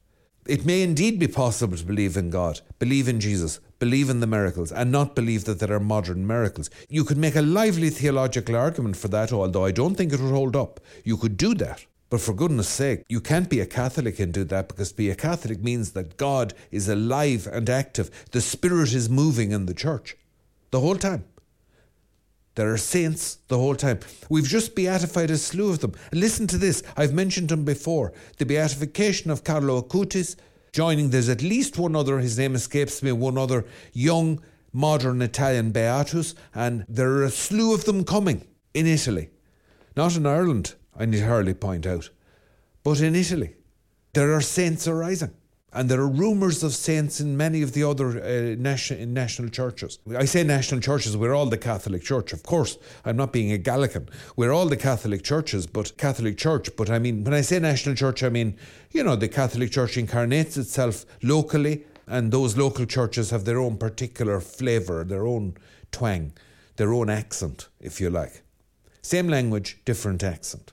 It 0.48 0.66
may 0.66 0.82
indeed 0.82 1.20
be 1.20 1.28
possible 1.28 1.76
to 1.76 1.84
believe 1.84 2.16
in 2.16 2.30
God, 2.30 2.62
believe 2.80 3.06
in 3.06 3.20
Jesus, 3.20 3.60
believe 3.80 4.08
in 4.08 4.20
the 4.20 4.26
miracles, 4.28 4.70
and 4.70 4.92
not 4.92 5.16
believe 5.16 5.44
that 5.46 5.58
there 5.58 5.72
are 5.72 5.80
modern 5.80 6.24
miracles. 6.24 6.70
You 6.88 7.02
could 7.02 7.18
make 7.18 7.34
a 7.34 7.42
lively 7.42 7.90
theological 7.90 8.54
argument 8.54 8.96
for 8.96 9.08
that, 9.08 9.32
although 9.32 9.64
I 9.64 9.72
don't 9.72 9.96
think 9.96 10.12
it 10.12 10.20
would 10.20 10.32
hold 10.32 10.54
up. 10.54 10.78
You 11.02 11.16
could 11.16 11.36
do 11.36 11.54
that. 11.54 11.84
But 12.10 12.20
for 12.20 12.34
goodness 12.34 12.68
sake, 12.68 13.04
you 13.08 13.20
can't 13.20 13.48
be 13.48 13.60
a 13.60 13.66
Catholic 13.66 14.18
and 14.18 14.32
do 14.32 14.44
that 14.44 14.68
because 14.68 14.92
be 14.92 15.10
a 15.10 15.14
Catholic 15.14 15.62
means 15.62 15.92
that 15.92 16.16
God 16.16 16.54
is 16.70 16.88
alive 16.88 17.48
and 17.50 17.70
active. 17.70 18.10
The 18.32 18.40
Spirit 18.40 18.92
is 18.92 19.08
moving 19.08 19.52
in 19.52 19.66
the 19.66 19.74
church 19.74 20.16
the 20.70 20.80
whole 20.80 20.96
time. 20.96 21.24
There 22.56 22.72
are 22.72 22.78
saints 22.78 23.38
the 23.46 23.58
whole 23.58 23.76
time. 23.76 24.00
We've 24.28 24.44
just 24.46 24.74
beatified 24.74 25.30
a 25.30 25.38
slew 25.38 25.70
of 25.70 25.78
them. 25.78 25.92
Listen 26.12 26.48
to 26.48 26.58
this. 26.58 26.82
I've 26.96 27.14
mentioned 27.14 27.48
them 27.48 27.64
before. 27.64 28.12
The 28.38 28.44
beatification 28.44 29.30
of 29.30 29.44
Carlo 29.44 29.80
Acutis, 29.80 30.34
joining, 30.72 31.10
there's 31.10 31.28
at 31.28 31.42
least 31.42 31.78
one 31.78 31.96
other, 31.96 32.18
his 32.18 32.38
name 32.38 32.54
escapes 32.54 33.02
me, 33.02 33.12
one 33.12 33.38
other 33.38 33.64
young 33.92 34.40
modern 34.72 35.20
Italian 35.22 35.72
beatus, 35.72 36.34
and 36.54 36.84
there 36.88 37.10
are 37.10 37.24
a 37.24 37.30
slew 37.30 37.74
of 37.74 37.84
them 37.84 38.04
coming 38.04 38.46
in 38.74 38.86
Italy. 38.86 39.30
Not 39.96 40.16
in 40.16 40.26
Ireland, 40.26 40.74
I 40.96 41.06
need 41.06 41.22
hardly 41.22 41.54
point 41.54 41.86
out, 41.86 42.10
but 42.84 43.00
in 43.00 43.14
Italy. 43.14 43.56
There 44.12 44.34
are 44.34 44.40
saints 44.40 44.86
arising. 44.86 45.32
And 45.72 45.88
there 45.88 46.00
are 46.00 46.08
rumours 46.08 46.64
of 46.64 46.74
saints 46.74 47.20
in 47.20 47.36
many 47.36 47.62
of 47.62 47.72
the 47.72 47.84
other 47.84 48.20
uh, 48.20 48.56
national, 48.58 49.06
national 49.06 49.50
churches. 49.50 50.00
I 50.16 50.24
say 50.24 50.42
national 50.42 50.80
churches, 50.80 51.16
we're 51.16 51.32
all 51.32 51.46
the 51.46 51.58
Catholic 51.58 52.02
Church, 52.02 52.32
of 52.32 52.42
course. 52.42 52.76
I'm 53.04 53.16
not 53.16 53.32
being 53.32 53.52
a 53.52 53.58
Gallican. 53.58 54.08
We're 54.34 54.52
all 54.52 54.66
the 54.66 54.76
Catholic 54.76 55.22
churches, 55.22 55.68
but 55.68 55.96
Catholic 55.96 56.36
Church. 56.36 56.74
But 56.76 56.90
I 56.90 56.98
mean, 56.98 57.22
when 57.22 57.34
I 57.34 57.42
say 57.42 57.60
national 57.60 57.94
church, 57.94 58.24
I 58.24 58.30
mean, 58.30 58.56
you 58.90 59.04
know, 59.04 59.14
the 59.14 59.28
Catholic 59.28 59.70
Church 59.70 59.96
incarnates 59.96 60.56
itself 60.56 61.06
locally, 61.22 61.84
and 62.08 62.32
those 62.32 62.56
local 62.56 62.84
churches 62.84 63.30
have 63.30 63.44
their 63.44 63.60
own 63.60 63.76
particular 63.76 64.40
flavour, 64.40 65.04
their 65.04 65.24
own 65.24 65.54
twang, 65.92 66.32
their 66.76 66.92
own 66.92 67.08
accent, 67.08 67.68
if 67.80 68.00
you 68.00 68.10
like. 68.10 68.42
Same 69.02 69.28
language, 69.28 69.78
different 69.84 70.24
accent 70.24 70.72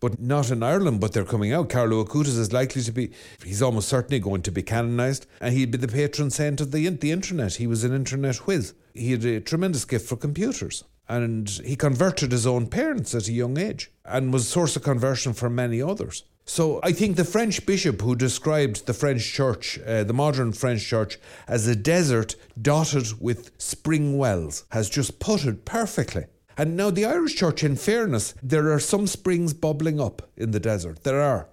but 0.00 0.20
not 0.20 0.50
in 0.50 0.62
Ireland, 0.62 1.00
but 1.00 1.12
they're 1.12 1.24
coming 1.24 1.52
out. 1.52 1.70
Carlo 1.70 2.04
Acutis 2.04 2.38
is 2.38 2.52
likely 2.52 2.82
to 2.82 2.92
be, 2.92 3.10
he's 3.44 3.62
almost 3.62 3.88
certainly 3.88 4.20
going 4.20 4.42
to 4.42 4.52
be 4.52 4.62
canonised, 4.62 5.26
and 5.40 5.54
he'd 5.54 5.70
be 5.70 5.78
the 5.78 5.88
patron 5.88 6.30
saint 6.30 6.60
of 6.60 6.72
the, 6.72 6.88
the 6.88 7.12
internet. 7.12 7.54
He 7.54 7.66
was 7.66 7.84
an 7.84 7.94
internet 7.94 8.36
whiz. 8.46 8.74
He 8.94 9.12
had 9.12 9.24
a 9.24 9.40
tremendous 9.40 9.84
gift 9.84 10.08
for 10.08 10.16
computers. 10.16 10.84
And 11.08 11.48
he 11.48 11.76
converted 11.76 12.32
his 12.32 12.46
own 12.46 12.66
parents 12.66 13.14
at 13.14 13.28
a 13.28 13.32
young 13.32 13.58
age 13.58 13.92
and 14.04 14.32
was 14.32 14.42
a 14.42 14.50
source 14.50 14.74
of 14.74 14.82
conversion 14.82 15.34
for 15.34 15.48
many 15.48 15.80
others. 15.80 16.24
So 16.48 16.78
I 16.82 16.92
think 16.92 17.16
the 17.16 17.24
French 17.24 17.66
bishop 17.66 18.00
who 18.00 18.14
described 18.14 18.86
the 18.86 18.94
French 18.94 19.32
church, 19.32 19.80
uh, 19.84 20.04
the 20.04 20.12
modern 20.12 20.52
French 20.52 20.84
church, 20.84 21.18
as 21.48 21.66
a 21.66 21.74
desert 21.74 22.36
dotted 22.60 23.20
with 23.20 23.50
spring 23.58 24.16
wells 24.16 24.64
has 24.70 24.88
just 24.88 25.18
put 25.18 25.44
it 25.44 25.64
perfectly. 25.64 26.26
And 26.58 26.76
now, 26.76 26.90
the 26.90 27.04
Irish 27.04 27.36
Church, 27.36 27.62
in 27.62 27.76
fairness, 27.76 28.34
there 28.42 28.72
are 28.72 28.80
some 28.80 29.06
springs 29.06 29.52
bubbling 29.52 30.00
up 30.00 30.22
in 30.36 30.52
the 30.52 30.60
desert. 30.60 31.02
There 31.02 31.20
are. 31.20 31.48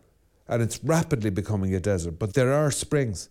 And 0.48 0.62
it's 0.62 0.84
rapidly 0.84 1.30
becoming 1.30 1.76
a 1.76 1.80
desert, 1.80 2.20
but 2.20 2.34
there 2.34 2.54
are 2.54 2.72
springs. 2.72 3.30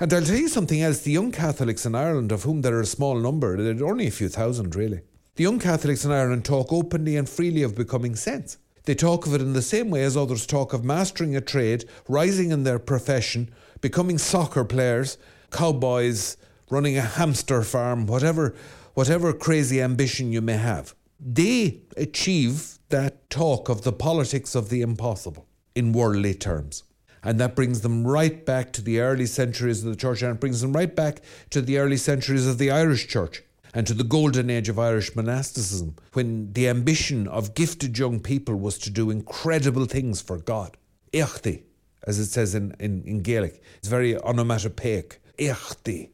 And 0.00 0.12
I'll 0.12 0.22
tell 0.22 0.36
you 0.36 0.48
something 0.48 0.80
else 0.80 1.00
the 1.00 1.12
young 1.12 1.32
Catholics 1.32 1.86
in 1.86 1.94
Ireland, 1.94 2.32
of 2.32 2.44
whom 2.44 2.62
there 2.62 2.76
are 2.76 2.82
a 2.82 2.86
small 2.86 3.16
number, 3.16 3.60
there 3.60 3.84
are 3.84 3.90
only 3.90 4.06
a 4.06 4.12
few 4.12 4.28
thousand 4.28 4.74
really, 4.76 5.02
the 5.38 5.44
young 5.44 5.60
Catholics 5.60 6.04
in 6.04 6.10
Ireland 6.10 6.44
talk 6.44 6.72
openly 6.72 7.16
and 7.16 7.28
freely 7.28 7.62
of 7.62 7.76
becoming 7.76 8.16
saints. 8.16 8.58
They 8.86 8.96
talk 8.96 9.24
of 9.24 9.34
it 9.34 9.40
in 9.40 9.52
the 9.52 9.62
same 9.62 9.90
way 9.90 10.02
as 10.02 10.16
others 10.16 10.46
talk 10.46 10.72
of 10.72 10.84
mastering 10.84 11.36
a 11.36 11.40
trade, 11.40 11.84
rising 12.08 12.50
in 12.50 12.64
their 12.64 12.80
profession, 12.80 13.50
becoming 13.80 14.18
soccer 14.18 14.64
players, 14.64 15.16
cowboys, 15.52 16.36
running 16.70 16.96
a 16.96 17.02
hamster 17.02 17.62
farm, 17.62 18.06
whatever 18.06 18.54
whatever 18.98 19.32
crazy 19.32 19.80
ambition 19.80 20.32
you 20.32 20.40
may 20.40 20.56
have, 20.56 20.92
they 21.20 21.78
achieve 21.96 22.80
that 22.88 23.30
talk 23.30 23.68
of 23.68 23.82
the 23.82 23.92
politics 23.92 24.56
of 24.56 24.70
the 24.70 24.82
impossible 24.82 25.46
in 25.76 25.92
worldly 25.92 26.34
terms. 26.34 26.82
And 27.22 27.38
that 27.38 27.54
brings 27.54 27.82
them 27.82 28.04
right 28.04 28.44
back 28.44 28.72
to 28.72 28.82
the 28.82 28.98
early 28.98 29.26
centuries 29.26 29.84
of 29.84 29.90
the 29.90 29.96
church, 29.96 30.20
and 30.20 30.34
it 30.34 30.40
brings 30.40 30.62
them 30.62 30.72
right 30.72 30.92
back 30.92 31.20
to 31.50 31.62
the 31.62 31.78
early 31.78 31.96
centuries 31.96 32.48
of 32.48 32.58
the 32.58 32.72
Irish 32.72 33.06
church 33.06 33.44
and 33.72 33.86
to 33.86 33.94
the 33.94 34.02
golden 34.02 34.50
age 34.50 34.68
of 34.68 34.80
Irish 34.80 35.14
monasticism, 35.14 35.94
when 36.14 36.52
the 36.54 36.66
ambition 36.66 37.28
of 37.28 37.54
gifted 37.54 37.96
young 37.96 38.18
people 38.18 38.56
was 38.56 38.78
to 38.78 38.90
do 38.90 39.12
incredible 39.12 39.84
things 39.84 40.20
for 40.20 40.38
God. 40.38 40.76
Éachtaí, 41.12 41.62
as 42.02 42.18
it 42.18 42.26
says 42.26 42.52
in, 42.56 42.74
in, 42.80 43.04
in 43.04 43.20
Gaelic, 43.20 43.62
it's 43.76 43.86
very 43.86 44.16
onomatopoeic. 44.16 45.18
Éachtaí, 45.38 46.08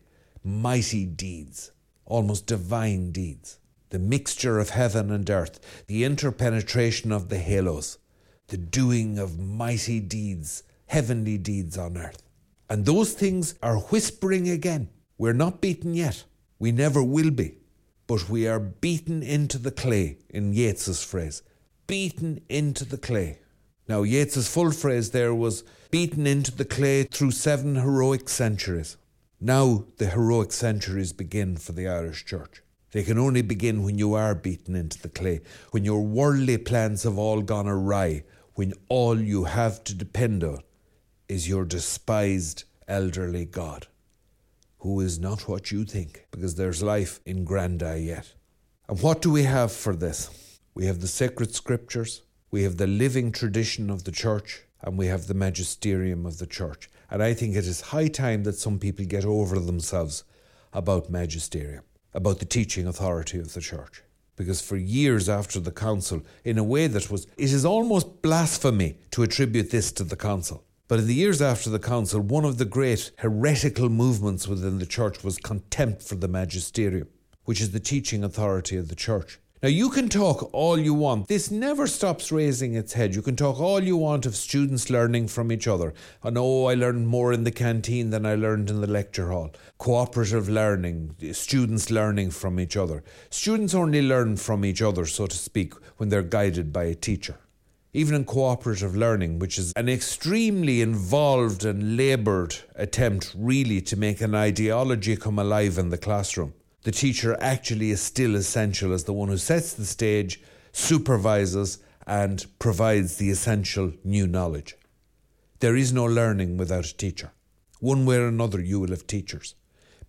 mighty 0.44 1.06
deeds 1.06 1.70
almost 2.06 2.46
divine 2.46 3.12
deeds. 3.12 3.58
The 3.90 3.98
mixture 3.98 4.58
of 4.58 4.70
heaven 4.70 5.10
and 5.10 5.28
earth, 5.30 5.84
the 5.86 6.04
interpenetration 6.04 7.12
of 7.12 7.28
the 7.28 7.38
halos, 7.38 7.98
the 8.48 8.56
doing 8.56 9.18
of 9.18 9.38
mighty 9.38 10.00
deeds, 10.00 10.64
heavenly 10.86 11.38
deeds 11.38 11.78
on 11.78 11.96
earth. 11.96 12.22
And 12.68 12.84
those 12.84 13.12
things 13.12 13.54
are 13.62 13.78
whispering 13.78 14.48
again. 14.48 14.88
We're 15.18 15.32
not 15.32 15.60
beaten 15.60 15.94
yet. 15.94 16.24
We 16.58 16.72
never 16.72 17.02
will 17.02 17.30
be. 17.30 17.58
But 18.06 18.28
we 18.28 18.46
are 18.46 18.60
beaten 18.60 19.22
into 19.22 19.58
the 19.58 19.70
clay, 19.70 20.18
in 20.28 20.52
Yeats's 20.52 21.02
phrase. 21.02 21.42
Beaten 21.86 22.40
into 22.48 22.84
the 22.84 22.98
clay. 22.98 23.38
Now, 23.88 24.02
Yeats's 24.02 24.48
full 24.48 24.72
phrase 24.72 25.10
there 25.10 25.34
was 25.34 25.64
beaten 25.90 26.26
into 26.26 26.50
the 26.50 26.64
clay 26.64 27.04
through 27.04 27.30
seven 27.30 27.76
heroic 27.76 28.28
centuries. 28.28 28.96
Now 29.46 29.84
the 29.98 30.06
heroic 30.06 30.52
centuries 30.52 31.12
begin 31.12 31.58
for 31.58 31.72
the 31.72 31.86
Irish 31.86 32.24
Church. 32.24 32.62
They 32.92 33.02
can 33.02 33.18
only 33.18 33.42
begin 33.42 33.82
when 33.82 33.98
you 33.98 34.14
are 34.14 34.34
beaten 34.34 34.74
into 34.74 34.98
the 34.98 35.10
clay, 35.10 35.42
when 35.70 35.84
your 35.84 36.00
worldly 36.00 36.56
plans 36.56 37.02
have 37.02 37.18
all 37.18 37.42
gone 37.42 37.68
awry, 37.68 38.24
when 38.54 38.72
all 38.88 39.20
you 39.20 39.44
have 39.44 39.84
to 39.84 39.94
depend 39.94 40.42
on 40.44 40.60
is 41.28 41.46
your 41.46 41.66
despised 41.66 42.64
elderly 42.88 43.44
God, 43.44 43.86
who 44.78 44.98
is 45.00 45.18
not 45.18 45.46
what 45.46 45.70
you 45.70 45.84
think, 45.84 46.24
because 46.30 46.54
there's 46.54 46.82
life 46.82 47.20
in 47.26 47.44
Grandi 47.44 47.98
yet. 47.98 48.32
And 48.88 48.98
what 49.02 49.20
do 49.20 49.30
we 49.30 49.42
have 49.42 49.72
for 49.72 49.94
this? 49.94 50.58
We 50.72 50.86
have 50.86 51.02
the 51.02 51.06
sacred 51.06 51.54
scriptures, 51.54 52.22
we 52.50 52.62
have 52.62 52.78
the 52.78 52.86
living 52.86 53.30
tradition 53.30 53.90
of 53.90 54.04
the 54.04 54.12
church, 54.12 54.62
and 54.80 54.96
we 54.96 55.08
have 55.08 55.26
the 55.26 55.34
magisterium 55.34 56.24
of 56.24 56.38
the 56.38 56.46
church. 56.46 56.88
And 57.10 57.22
I 57.22 57.34
think 57.34 57.54
it 57.54 57.66
is 57.66 57.80
high 57.80 58.08
time 58.08 58.44
that 58.44 58.56
some 58.56 58.78
people 58.78 59.04
get 59.04 59.24
over 59.24 59.58
themselves 59.58 60.24
about 60.72 61.10
magisterium, 61.10 61.84
about 62.12 62.38
the 62.38 62.44
teaching 62.44 62.86
authority 62.86 63.38
of 63.38 63.54
the 63.54 63.60
church. 63.60 64.02
Because 64.36 64.60
for 64.60 64.76
years 64.76 65.28
after 65.28 65.60
the 65.60 65.70
council, 65.70 66.22
in 66.44 66.58
a 66.58 66.64
way 66.64 66.88
that 66.88 67.10
was, 67.10 67.26
it 67.36 67.52
is 67.52 67.64
almost 67.64 68.20
blasphemy 68.20 68.98
to 69.12 69.22
attribute 69.22 69.70
this 69.70 69.92
to 69.92 70.04
the 70.04 70.16
council. 70.16 70.64
But 70.88 70.98
in 70.98 71.06
the 71.06 71.14
years 71.14 71.40
after 71.40 71.70
the 71.70 71.78
council, 71.78 72.20
one 72.20 72.44
of 72.44 72.58
the 72.58 72.64
great 72.64 73.12
heretical 73.18 73.88
movements 73.88 74.48
within 74.48 74.78
the 74.78 74.86
church 74.86 75.22
was 75.22 75.38
contempt 75.38 76.02
for 76.02 76.16
the 76.16 76.28
magisterium, 76.28 77.08
which 77.44 77.60
is 77.60 77.70
the 77.70 77.80
teaching 77.80 78.24
authority 78.24 78.76
of 78.76 78.88
the 78.88 78.94
church. 78.94 79.38
Now, 79.64 79.70
you 79.70 79.88
can 79.88 80.10
talk 80.10 80.50
all 80.52 80.78
you 80.78 80.92
want. 80.92 81.26
This 81.28 81.50
never 81.50 81.86
stops 81.86 82.30
raising 82.30 82.74
its 82.74 82.92
head. 82.92 83.14
You 83.14 83.22
can 83.22 83.34
talk 83.34 83.58
all 83.58 83.82
you 83.82 83.96
want 83.96 84.26
of 84.26 84.36
students 84.36 84.90
learning 84.90 85.28
from 85.28 85.50
each 85.50 85.66
other. 85.66 85.94
And 86.22 86.36
oh, 86.36 86.66
I 86.66 86.74
learned 86.74 87.08
more 87.08 87.32
in 87.32 87.44
the 87.44 87.50
canteen 87.50 88.10
than 88.10 88.26
I 88.26 88.34
learned 88.34 88.68
in 88.68 88.82
the 88.82 88.86
lecture 88.86 89.30
hall. 89.30 89.54
Cooperative 89.78 90.50
learning, 90.50 91.16
students 91.32 91.90
learning 91.90 92.32
from 92.32 92.60
each 92.60 92.76
other. 92.76 93.02
Students 93.30 93.72
only 93.72 94.02
learn 94.02 94.36
from 94.36 94.66
each 94.66 94.82
other, 94.82 95.06
so 95.06 95.26
to 95.26 95.34
speak, 95.34 95.72
when 95.96 96.10
they're 96.10 96.22
guided 96.22 96.70
by 96.70 96.84
a 96.84 96.94
teacher. 96.94 97.38
Even 97.94 98.14
in 98.14 98.26
cooperative 98.26 98.94
learning, 98.94 99.38
which 99.38 99.58
is 99.58 99.72
an 99.76 99.88
extremely 99.88 100.82
involved 100.82 101.64
and 101.64 101.96
laboured 101.96 102.54
attempt, 102.74 103.34
really, 103.34 103.80
to 103.80 103.96
make 103.96 104.20
an 104.20 104.34
ideology 104.34 105.16
come 105.16 105.38
alive 105.38 105.78
in 105.78 105.88
the 105.88 105.96
classroom 105.96 106.52
the 106.84 106.92
teacher 106.92 107.36
actually 107.40 107.90
is 107.90 108.00
still 108.00 108.36
essential 108.36 108.92
as 108.92 109.04
the 109.04 109.12
one 109.12 109.28
who 109.28 109.38
sets 109.38 109.72
the 109.72 109.86
stage, 109.86 110.40
supervises, 110.72 111.78
and 112.06 112.46
provides 112.58 113.16
the 113.16 113.30
essential 113.30 113.92
new 114.04 114.26
knowledge. 114.26 114.76
There 115.60 115.76
is 115.76 115.92
no 115.92 116.04
learning 116.04 116.58
without 116.58 116.86
a 116.86 116.96
teacher. 116.96 117.32
One 117.80 118.04
way 118.04 118.16
or 118.18 118.28
another, 118.28 118.60
you 118.60 118.80
will 118.80 118.90
have 118.90 119.06
teachers. 119.06 119.54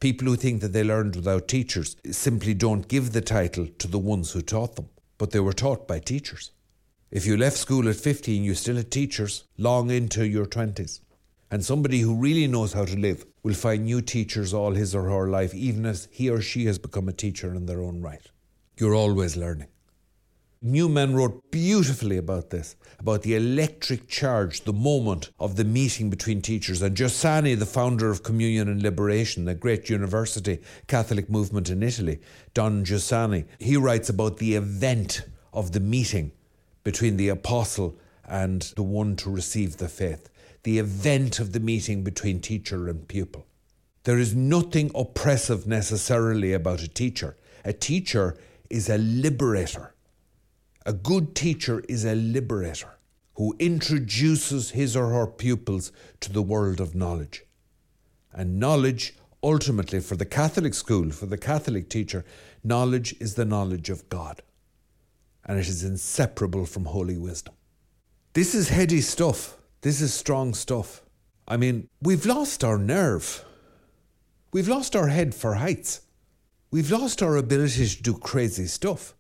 People 0.01 0.27
who 0.27 0.35
think 0.35 0.61
that 0.61 0.73
they 0.73 0.83
learned 0.83 1.15
without 1.15 1.47
teachers 1.47 1.95
simply 2.11 2.53
don't 2.53 2.89
give 2.89 3.13
the 3.13 3.21
title 3.21 3.67
to 3.79 3.87
the 3.87 3.99
ones 3.99 4.33
who 4.33 4.41
taught 4.41 4.75
them, 4.75 4.89
but 5.17 5.31
they 5.31 5.39
were 5.39 5.53
taught 5.53 5.87
by 5.87 5.99
teachers. 5.99 6.51
If 7.09 7.25
you 7.25 7.37
left 7.37 7.57
school 7.57 7.87
at 7.87 7.95
15, 7.95 8.43
you 8.43 8.53
still 8.53 8.75
had 8.75 8.91
teachers 8.91 9.45
long 9.57 9.89
into 9.89 10.27
your 10.27 10.45
20s. 10.45 10.99
And 11.51 11.63
somebody 11.63 11.99
who 11.99 12.15
really 12.15 12.47
knows 12.47 12.73
how 12.73 12.85
to 12.85 12.97
live 12.97 13.25
will 13.43 13.53
find 13.53 13.85
new 13.85 14.01
teachers 14.01 14.53
all 14.53 14.73
his 14.73 14.95
or 14.95 15.09
her 15.09 15.29
life, 15.29 15.53
even 15.53 15.85
as 15.85 16.07
he 16.11 16.29
or 16.29 16.41
she 16.41 16.65
has 16.65 16.79
become 16.79 17.07
a 17.07 17.13
teacher 17.13 17.53
in 17.53 17.65
their 17.65 17.81
own 17.81 18.01
right. 18.01 18.25
You're 18.77 18.95
always 18.95 19.37
learning. 19.37 19.67
Newman 20.61 21.15
wrote 21.15 21.51
beautifully 21.51 22.17
about 22.17 22.49
this, 22.49 22.75
about 22.97 23.21
the 23.21 23.35
electric 23.35 24.07
charge, 24.07 24.61
the 24.61 24.73
moment 24.73 25.29
of 25.39 25.57
the 25.57 25.63
meeting 25.63 26.09
between 26.09 26.41
teachers. 26.41 26.81
And 26.81 26.97
Giussani, 26.97 27.57
the 27.57 27.67
founder 27.67 28.09
of 28.09 28.23
Communion 28.23 28.67
and 28.67 28.81
Liberation, 28.81 29.45
the 29.45 29.53
great 29.53 29.89
university 29.89 30.59
Catholic 30.87 31.29
movement 31.29 31.69
in 31.69 31.83
Italy, 31.83 32.19
Don 32.55 32.83
Giussani, 32.83 33.45
he 33.59 33.77
writes 33.77 34.09
about 34.09 34.37
the 34.37 34.55
event 34.55 35.21
of 35.53 35.73
the 35.73 35.79
meeting 35.79 36.31
between 36.83 37.17
the 37.17 37.29
apostle 37.29 37.95
and 38.27 38.63
the 38.75 38.83
one 38.83 39.15
to 39.17 39.29
receive 39.29 39.77
the 39.77 39.87
faith 39.87 40.29
the 40.65 40.79
event 40.79 41.39
of 41.39 41.53
the 41.53 41.59
meeting 41.59 42.03
between 42.03 42.39
teacher 42.39 42.87
and 42.87 43.07
pupil. 43.07 43.45
There 44.03 44.17
is 44.17 44.35
nothing 44.35 44.89
oppressive 44.95 45.67
necessarily 45.67 46.53
about 46.53 46.81
a 46.81 46.87
teacher. 46.87 47.37
A 47.63 47.71
teacher 47.71 48.35
is 48.67 48.89
a 48.89 48.97
liberator. 48.97 49.93
A 50.83 50.91
good 50.91 51.35
teacher 51.35 51.83
is 51.87 52.03
a 52.03 52.15
liberator 52.15 52.97
who 53.35 53.55
introduces 53.59 54.71
his 54.71 54.97
or 54.97 55.09
her 55.09 55.27
pupils 55.27 55.91
to 56.21 56.33
the 56.33 56.41
world 56.41 56.81
of 56.81 56.95
knowledge. 56.95 57.43
And 58.33 58.59
knowledge, 58.59 59.13
ultimately, 59.43 59.99
for 59.99 60.15
the 60.15 60.25
Catholic 60.25 60.73
school, 60.73 61.11
for 61.11 61.27
the 61.27 61.37
Catholic 61.37 61.89
teacher, 61.89 62.25
knowledge 62.63 63.15
is 63.19 63.35
the 63.35 63.45
knowledge 63.45 63.91
of 63.91 64.09
God. 64.09 64.41
And 65.45 65.59
it 65.59 65.67
is 65.67 65.83
inseparable 65.83 66.65
from 66.65 66.85
holy 66.85 67.19
wisdom. 67.19 67.53
This 68.33 68.55
is 68.55 68.69
heady 68.69 69.01
stuff. 69.01 69.59
This 69.85 70.01
is 70.01 70.15
strong 70.15 70.55
stuff. 70.55 71.03
I 71.47 71.57
mean, 71.57 71.89
we've 72.01 72.25
lost 72.25 72.63
our 72.63 72.79
nerve. 72.79 73.45
We've 74.51 74.67
lost 74.67 74.95
our 74.95 75.09
head 75.09 75.35
for 75.35 75.53
heights. 75.53 76.01
We've 76.71 76.89
lost 76.89 77.21
our 77.21 77.35
ability 77.35 77.87
to 77.89 78.01
do 78.01 78.17
crazy 78.17 78.65
stuff, 78.65 79.13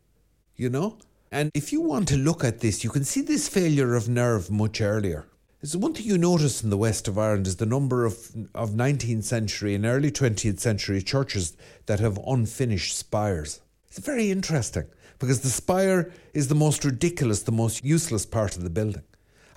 you 0.55 0.71
know? 0.71 0.97
And 1.31 1.51
if 1.53 1.71
you 1.71 1.81
want 1.81 2.07
to 2.07 2.17
look 2.17 2.43
at 2.43 2.61
this, 2.61 2.83
you 2.83 2.89
can 2.89 3.03
see 3.03 3.21
this 3.21 3.47
failure 3.47 3.93
of 3.93 4.09
nerve 4.09 4.49
much 4.49 4.81
earlier. 4.81 5.27
It's 5.61 5.75
one 5.75 5.93
thing 5.93 6.07
you 6.07 6.17
notice 6.17 6.63
in 6.63 6.71
the 6.71 6.77
west 6.77 7.07
of 7.07 7.19
Ireland 7.19 7.45
is 7.45 7.57
the 7.57 7.67
number 7.67 8.03
of, 8.03 8.15
of 8.55 8.71
19th 8.71 9.23
century 9.23 9.75
and 9.75 9.85
early 9.85 10.09
20th 10.09 10.59
century 10.59 11.03
churches 11.03 11.55
that 11.85 11.99
have 11.99 12.17
unfinished 12.25 12.97
spires. 12.97 13.61
It's 13.87 13.99
very 13.99 14.31
interesting 14.31 14.87
because 15.19 15.41
the 15.41 15.49
spire 15.49 16.11
is 16.33 16.47
the 16.47 16.55
most 16.55 16.83
ridiculous, 16.83 17.43
the 17.43 17.51
most 17.51 17.85
useless 17.85 18.25
part 18.25 18.57
of 18.57 18.63
the 18.63 18.71
building. 18.71 19.03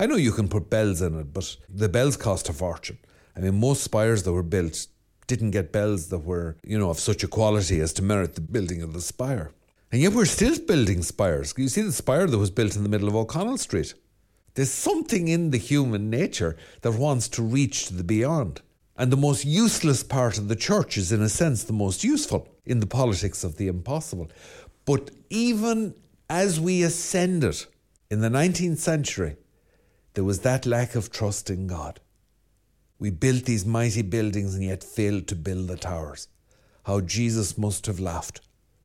I 0.01 0.07
know 0.07 0.17
you 0.17 0.33
can 0.33 0.49
put 0.49 0.71
bells 0.71 1.03
in 1.03 1.19
it, 1.19 1.33
but 1.33 1.57
the 1.69 1.89
bells 1.89 2.17
cost 2.17 2.49
a 2.49 2.53
fortune. 2.53 2.99
I 3.37 3.41
mean, 3.41 3.59
most 3.59 3.83
spires 3.83 4.23
that 4.23 4.33
were 4.33 4.45
built 4.45 4.87
didn't 5.27 5.51
get 5.51 5.73
bells 5.73 6.09
that 6.09 6.21
were, 6.21 6.57
you 6.65 6.79
know, 6.79 6.91
of 6.91 7.01
such 7.01 7.25
a 7.25 7.29
quality 7.29 7.81
as 7.81 7.93
to 7.95 8.03
merit 8.03 8.35
the 8.35 8.41
building 8.41 8.83
of 8.83 8.93
the 8.93 9.01
spire. 9.01 9.53
And 9.91 10.01
yet 10.01 10.13
we're 10.13 10.25
still 10.25 10.59
building 10.59 11.03
spires. 11.03 11.53
You 11.57 11.69
see 11.69 11.83
the 11.83 11.93
spire 11.93 12.27
that 12.27 12.39
was 12.39 12.51
built 12.51 12.77
in 12.77 12.83
the 12.83 12.89
middle 12.89 13.09
of 13.09 13.17
O'Connell 13.17 13.59
Street. 13.59 13.95
There's 14.55 14.71
something 14.71 15.29
in 15.29 15.51
the 15.51 15.59
human 15.59 16.11
nature 16.11 16.57
that 16.83 16.93
wants 16.93 17.29
to 17.31 17.43
reach 17.43 17.87
to 17.87 17.95
the 17.95 18.05
beyond. 18.05 18.61
And 18.97 19.13
the 19.13 19.17
most 19.17 19.45
useless 19.45 20.03
part 20.03 20.39
of 20.39 20.49
the 20.49 20.57
church 20.57 20.97
is, 20.97 21.13
in 21.13 21.23
a 21.23 21.29
sense, 21.29 21.65
the 21.65 21.73
most 21.73 22.05
useful 22.05 22.49
in 22.67 22.81
the 22.81 22.87
politics 22.87 23.45
of 23.45 23.57
the 23.57 23.69
impossible. 23.69 24.31
But 24.85 25.11
even 25.31 25.95
as 26.29 26.61
we 26.61 26.83
ascended 26.83 27.65
in 28.11 28.21
the 28.21 28.29
19th 28.29 28.79
century, 28.79 29.37
there 30.15 30.25
was 30.25 30.41
that 30.41 30.67
lack 30.67 30.95
of 30.95 31.11
trust 31.11 31.51
in 31.51 31.67
God. 31.67 32.01
We 32.99 33.11
built 33.11 33.45
these 33.45 33.65
mighty 33.65 34.03
buildings 34.03 34.55
and 34.55 34.65
yet 34.65 34.83
failed 34.83 35.29
to 35.29 35.37
build 35.37 35.69
the 35.69 35.77
towers. 35.77 36.29
How 36.85 37.01
Jesus 37.01 37.57
must 37.57 37.87
have 37.87 38.01
laughed. 38.01 38.41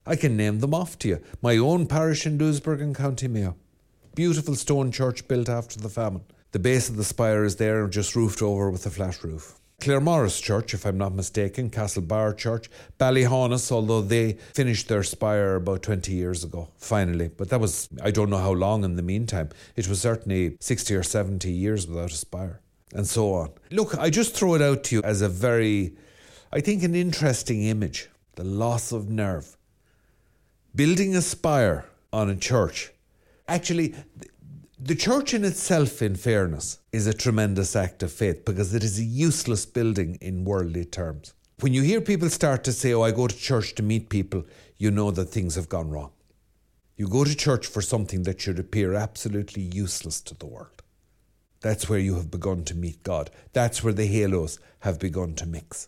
I 0.05 0.15
can 0.15 0.37
name 0.37 0.59
them 0.59 0.73
off 0.73 0.99
to 0.99 1.07
you. 1.07 1.21
My 1.41 1.57
own 1.57 1.87
parish 1.87 2.25
in 2.25 2.37
Louisburgh 2.37 2.81
and 2.81 2.95
County 2.95 3.27
Mayo. 3.27 3.55
Beautiful 4.15 4.55
stone 4.55 4.91
church 4.91 5.27
built 5.27 5.49
after 5.49 5.79
the 5.79 5.89
famine. 5.89 6.23
The 6.51 6.59
base 6.59 6.89
of 6.89 6.97
the 6.97 7.03
spire 7.03 7.45
is 7.45 7.55
there, 7.55 7.87
just 7.87 8.15
roofed 8.15 8.41
over 8.41 8.69
with 8.69 8.85
a 8.85 8.91
flat 8.91 9.23
roof. 9.23 9.59
Claremorris 9.83 10.41
Church, 10.41 10.73
if 10.73 10.85
I'm 10.85 10.97
not 10.97 11.13
mistaken, 11.13 11.69
Castlebar 11.69 12.37
Church, 12.37 12.69
Ballyhaunis, 12.97 13.69
although 13.69 13.99
they 13.99 14.37
finished 14.53 14.87
their 14.87 15.03
spire 15.03 15.55
about 15.55 15.83
20 15.83 16.13
years 16.13 16.45
ago, 16.45 16.69
finally. 16.77 17.27
But 17.27 17.49
that 17.49 17.59
was, 17.59 17.89
I 18.01 18.09
don't 18.11 18.29
know 18.29 18.37
how 18.37 18.53
long 18.53 18.85
in 18.85 18.95
the 18.95 19.01
meantime. 19.01 19.49
It 19.75 19.89
was 19.89 19.99
certainly 19.99 20.55
60 20.61 20.95
or 20.95 21.03
70 21.03 21.51
years 21.51 21.85
without 21.85 22.13
a 22.13 22.15
spire, 22.15 22.61
and 22.93 23.05
so 23.05 23.33
on. 23.33 23.51
Look, 23.71 23.97
I 23.97 24.09
just 24.09 24.33
throw 24.33 24.53
it 24.53 24.61
out 24.61 24.85
to 24.85 24.95
you 24.95 25.01
as 25.03 25.21
a 25.21 25.27
very, 25.27 25.97
I 26.53 26.61
think, 26.61 26.83
an 26.83 26.95
interesting 26.95 27.63
image 27.63 28.07
the 28.35 28.45
loss 28.45 28.93
of 28.93 29.09
nerve. 29.09 29.57
Building 30.73 31.13
a 31.13 31.21
spire 31.21 31.83
on 32.13 32.29
a 32.29 32.37
church. 32.37 32.93
Actually, 33.49 33.95
the 34.85 34.95
church 34.95 35.33
in 35.33 35.45
itself, 35.45 36.01
in 36.01 36.15
fairness, 36.15 36.79
is 36.91 37.07
a 37.07 37.13
tremendous 37.13 37.73
act 37.73 38.03
of 38.03 38.11
faith 38.11 38.43
because 38.43 38.73
it 38.73 38.83
is 38.83 38.99
a 38.99 39.03
useless 39.03 39.65
building 39.65 40.17
in 40.19 40.43
worldly 40.43 40.83
terms. 40.83 41.33
When 41.61 41.73
you 41.73 41.83
hear 41.83 42.01
people 42.01 42.29
start 42.29 42.65
to 42.65 42.73
say, 42.73 42.93
Oh, 42.93 43.03
I 43.03 43.11
go 43.11 43.27
to 43.27 43.35
church 43.35 43.75
to 43.75 43.83
meet 43.83 44.09
people, 44.09 44.43
you 44.77 44.91
know 44.91 45.09
that 45.11 45.25
things 45.25 45.55
have 45.55 45.69
gone 45.69 45.89
wrong. 45.89 46.11
You 46.97 47.07
go 47.07 47.23
to 47.23 47.33
church 47.33 47.65
for 47.65 47.81
something 47.81 48.23
that 48.23 48.41
should 48.41 48.59
appear 48.59 48.93
absolutely 48.93 49.63
useless 49.63 50.19
to 50.21 50.35
the 50.35 50.47
world. 50.47 50.83
That's 51.61 51.87
where 51.87 51.99
you 51.99 52.15
have 52.15 52.29
begun 52.29 52.65
to 52.65 52.75
meet 52.75 53.03
God. 53.03 53.31
That's 53.53 53.83
where 53.83 53.93
the 53.93 54.05
halos 54.05 54.59
have 54.79 54.99
begun 54.99 55.33
to 55.35 55.45
mix. 55.45 55.87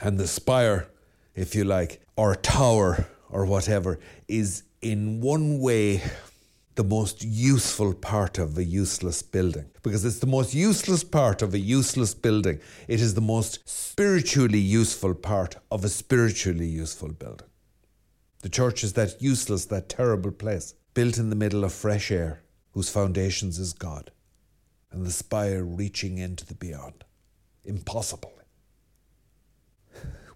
And 0.00 0.18
the 0.18 0.26
spire, 0.26 0.88
if 1.34 1.54
you 1.54 1.64
like, 1.64 2.00
or 2.16 2.34
tower 2.36 3.06
or 3.28 3.44
whatever, 3.44 4.00
is 4.28 4.62
in 4.80 5.20
one 5.20 5.60
way 5.60 6.02
the 6.74 6.84
most 6.84 7.22
useful 7.22 7.92
part 7.92 8.38
of 8.38 8.56
a 8.56 8.64
useless 8.64 9.22
building 9.22 9.66
because 9.82 10.04
it's 10.04 10.20
the 10.20 10.26
most 10.26 10.54
useless 10.54 11.04
part 11.04 11.42
of 11.42 11.52
a 11.52 11.58
useless 11.58 12.14
building. 12.14 12.60
It 12.88 13.00
is 13.00 13.14
the 13.14 13.20
most 13.20 13.58
spiritually 13.68 14.58
useful 14.58 15.14
part 15.14 15.56
of 15.70 15.84
a 15.84 15.90
spiritually 15.90 16.66
useful 16.66 17.12
building. 17.12 17.48
The 18.40 18.48
church 18.48 18.82
is 18.82 18.94
that 18.94 19.20
useless, 19.20 19.66
that 19.66 19.88
terrible 19.88 20.32
place, 20.32 20.74
built 20.94 21.18
in 21.18 21.30
the 21.30 21.36
middle 21.36 21.62
of 21.62 21.72
fresh 21.72 22.10
air, 22.10 22.42
whose 22.72 22.88
foundations 22.88 23.58
is 23.58 23.72
God, 23.72 24.10
and 24.90 25.04
the 25.04 25.12
spire 25.12 25.62
reaching 25.62 26.18
into 26.18 26.46
the 26.46 26.54
beyond. 26.54 27.04
Impossible. 27.64 28.32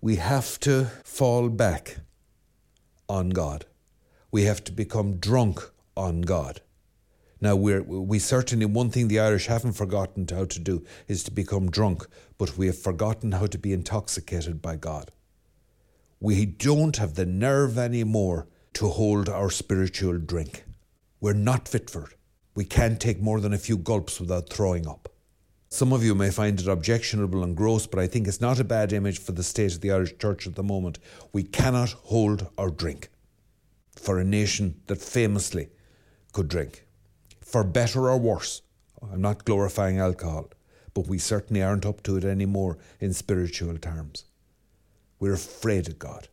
We 0.00 0.16
have 0.16 0.60
to 0.60 0.84
fall 1.02 1.48
back 1.48 1.98
on 3.08 3.30
God. 3.30 3.64
We 4.30 4.42
have 4.42 4.62
to 4.64 4.72
become 4.72 5.16
drunk 5.16 5.72
on 5.96 6.22
God. 6.22 6.60
Now, 7.40 7.54
we're, 7.54 7.82
we 7.82 8.18
certainly, 8.18 8.64
one 8.66 8.90
thing 8.90 9.08
the 9.08 9.20
Irish 9.20 9.46
haven't 9.46 9.74
forgotten 9.74 10.26
how 10.28 10.46
to 10.46 10.58
do 10.58 10.84
is 11.06 11.22
to 11.24 11.30
become 11.30 11.70
drunk, 11.70 12.06
but 12.38 12.56
we 12.56 12.66
have 12.66 12.78
forgotten 12.78 13.32
how 13.32 13.46
to 13.46 13.58
be 13.58 13.72
intoxicated 13.72 14.62
by 14.62 14.76
God. 14.76 15.10
We 16.18 16.46
don't 16.46 16.96
have 16.96 17.14
the 17.14 17.26
nerve 17.26 17.76
anymore 17.76 18.48
to 18.74 18.88
hold 18.88 19.28
our 19.28 19.50
spiritual 19.50 20.18
drink. 20.18 20.64
We're 21.20 21.34
not 21.34 21.68
fit 21.68 21.90
for 21.90 22.04
it. 22.04 22.16
We 22.54 22.64
can't 22.64 22.98
take 22.98 23.20
more 23.20 23.40
than 23.40 23.52
a 23.52 23.58
few 23.58 23.76
gulps 23.76 24.18
without 24.18 24.48
throwing 24.48 24.88
up. 24.88 25.10
Some 25.68 25.92
of 25.92 26.02
you 26.02 26.14
may 26.14 26.30
find 26.30 26.58
it 26.58 26.68
objectionable 26.68 27.42
and 27.42 27.54
gross, 27.54 27.86
but 27.86 28.00
I 28.00 28.06
think 28.06 28.26
it's 28.26 28.40
not 28.40 28.60
a 28.60 28.64
bad 28.64 28.94
image 28.94 29.18
for 29.18 29.32
the 29.32 29.42
state 29.42 29.74
of 29.74 29.82
the 29.82 29.90
Irish 29.90 30.16
Church 30.16 30.46
at 30.46 30.54
the 30.54 30.62
moment. 30.62 30.98
We 31.34 31.42
cannot 31.42 31.90
hold 31.90 32.48
our 32.56 32.70
drink 32.70 33.10
for 33.94 34.18
a 34.18 34.24
nation 34.24 34.80
that 34.86 35.02
famously 35.02 35.68
could 36.36 36.48
drink. 36.48 36.84
For 37.40 37.64
better 37.64 38.10
or 38.10 38.18
worse, 38.18 38.60
I'm 39.00 39.22
not 39.22 39.46
glorifying 39.46 39.98
alcohol, 39.98 40.50
but 40.92 41.06
we 41.08 41.16
certainly 41.16 41.62
aren't 41.62 41.86
up 41.86 42.02
to 42.02 42.18
it 42.18 42.24
anymore 42.24 42.76
in 43.00 43.14
spiritual 43.14 43.78
terms. 43.78 44.26
We're 45.18 45.32
afraid 45.32 45.88
of 45.88 45.98
God, 45.98 46.28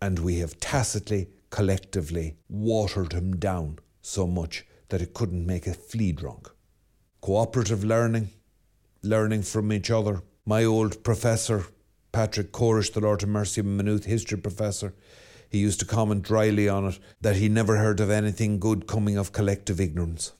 and 0.00 0.20
we 0.20 0.38
have 0.38 0.60
tacitly, 0.60 1.30
collectively 1.50 2.36
watered 2.48 3.12
him 3.12 3.38
down 3.38 3.80
so 4.02 4.24
much 4.24 4.64
that 4.90 5.02
it 5.02 5.14
couldn't 5.14 5.44
make 5.44 5.66
a 5.66 5.74
flea 5.74 6.12
drunk. 6.12 6.48
Cooperative 7.20 7.82
learning, 7.82 8.30
learning 9.02 9.42
from 9.42 9.72
each 9.72 9.90
other. 9.90 10.22
My 10.46 10.62
old 10.62 11.02
professor, 11.02 11.66
Patrick 12.12 12.52
Corish, 12.52 12.92
the 12.92 13.00
Lord 13.00 13.24
of 13.24 13.28
Mercy 13.28 13.62
Maynooth 13.62 14.04
history 14.04 14.38
professor, 14.38 14.94
he 15.50 15.58
used 15.58 15.80
to 15.80 15.86
comment 15.86 16.22
dryly 16.22 16.68
on 16.68 16.86
it 16.86 16.98
that 17.20 17.36
he 17.36 17.48
never 17.48 17.76
heard 17.76 17.98
of 17.98 18.08
anything 18.08 18.60
good 18.60 18.86
coming 18.86 19.18
of 19.18 19.32
collective 19.32 19.80
ignorance. 19.80 20.32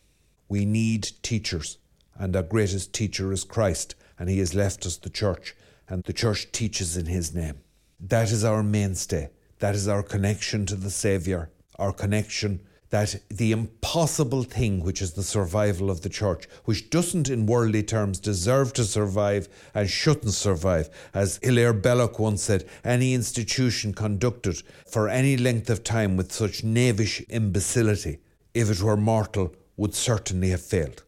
We 0.48 0.64
need 0.64 1.10
teachers, 1.22 1.78
and 2.16 2.34
our 2.36 2.44
greatest 2.44 2.92
teacher 2.92 3.32
is 3.32 3.44
Christ, 3.44 3.96
and 4.18 4.28
he 4.30 4.38
has 4.38 4.54
left 4.54 4.86
us 4.86 4.96
the 4.96 5.10
church, 5.10 5.56
and 5.88 6.04
the 6.04 6.12
church 6.12 6.52
teaches 6.52 6.96
in 6.96 7.06
his 7.06 7.34
name. 7.34 7.60
That 7.98 8.30
is 8.30 8.44
our 8.44 8.62
mainstay. 8.62 9.30
That 9.58 9.74
is 9.74 9.88
our 9.88 10.02
connection 10.02 10.64
to 10.66 10.76
the 10.76 10.90
Saviour, 10.90 11.50
our 11.76 11.92
connection 11.92 12.60
that 12.90 13.14
the 13.28 13.52
impossible 13.52 14.42
thing, 14.42 14.82
which 14.82 15.00
is 15.00 15.12
the 15.12 15.22
survival 15.22 15.90
of 15.90 16.02
the 16.02 16.08
church, 16.08 16.46
which 16.64 16.90
doesn't 16.90 17.30
in 17.30 17.46
worldly 17.46 17.84
terms 17.84 18.18
deserve 18.18 18.72
to 18.72 18.84
survive 18.84 19.48
and 19.74 19.88
shouldn't 19.88 20.34
survive, 20.34 20.90
as 21.14 21.38
Hilaire 21.42 21.72
Belloc 21.72 22.18
once 22.18 22.42
said, 22.42 22.68
any 22.84 23.14
institution 23.14 23.94
conducted 23.94 24.62
for 24.86 25.08
any 25.08 25.36
length 25.36 25.70
of 25.70 25.84
time 25.84 26.16
with 26.16 26.32
such 26.32 26.64
knavish 26.64 27.22
imbecility, 27.28 28.18
if 28.54 28.68
it 28.68 28.82
were 28.82 28.96
mortal, 28.96 29.54
would 29.76 29.94
certainly 29.94 30.50
have 30.50 30.60
failed. 30.62 31.04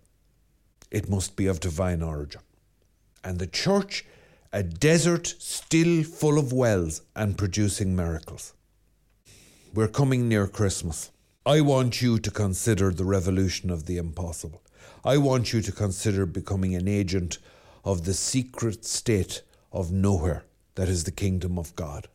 It 0.91 1.11
must 1.11 1.37
be 1.37 1.47
of 1.47 1.59
divine 1.59 2.01
origin. 2.01 2.43
And 3.25 3.39
the 3.39 3.47
church, 3.49 4.05
a 4.53 4.63
desert 4.63 5.27
still 5.39 6.05
full 6.05 6.39
of 6.39 6.53
wells 6.53 7.03
and 7.17 7.37
producing 7.37 7.97
miracles. 7.97 8.53
We're 9.75 9.89
coming 9.89 10.29
near 10.29 10.47
Christmas. 10.47 11.11
I 11.45 11.61
want 11.61 12.01
you 12.01 12.21
to 12.21 12.31
consider 12.31 12.93
the 12.93 13.05
revolution 13.05 13.69
of 13.71 13.87
the 13.87 13.97
impossible. 13.97 14.63
I 15.05 15.17
want 15.17 15.53
you 15.53 15.61
to 15.63 15.73
consider 15.73 16.25
becoming 16.25 16.77
an 16.77 16.87
agent 16.87 17.39
of 17.85 18.05
the 18.05 18.15
secret 18.15 18.85
state 18.85 19.43
of 19.73 19.91
nowhere 19.91 20.45
that 20.77 20.89
is 20.89 21.03
the 21.03 21.11
kingdom 21.11 21.59
of 21.59 21.75
God. 21.75 22.07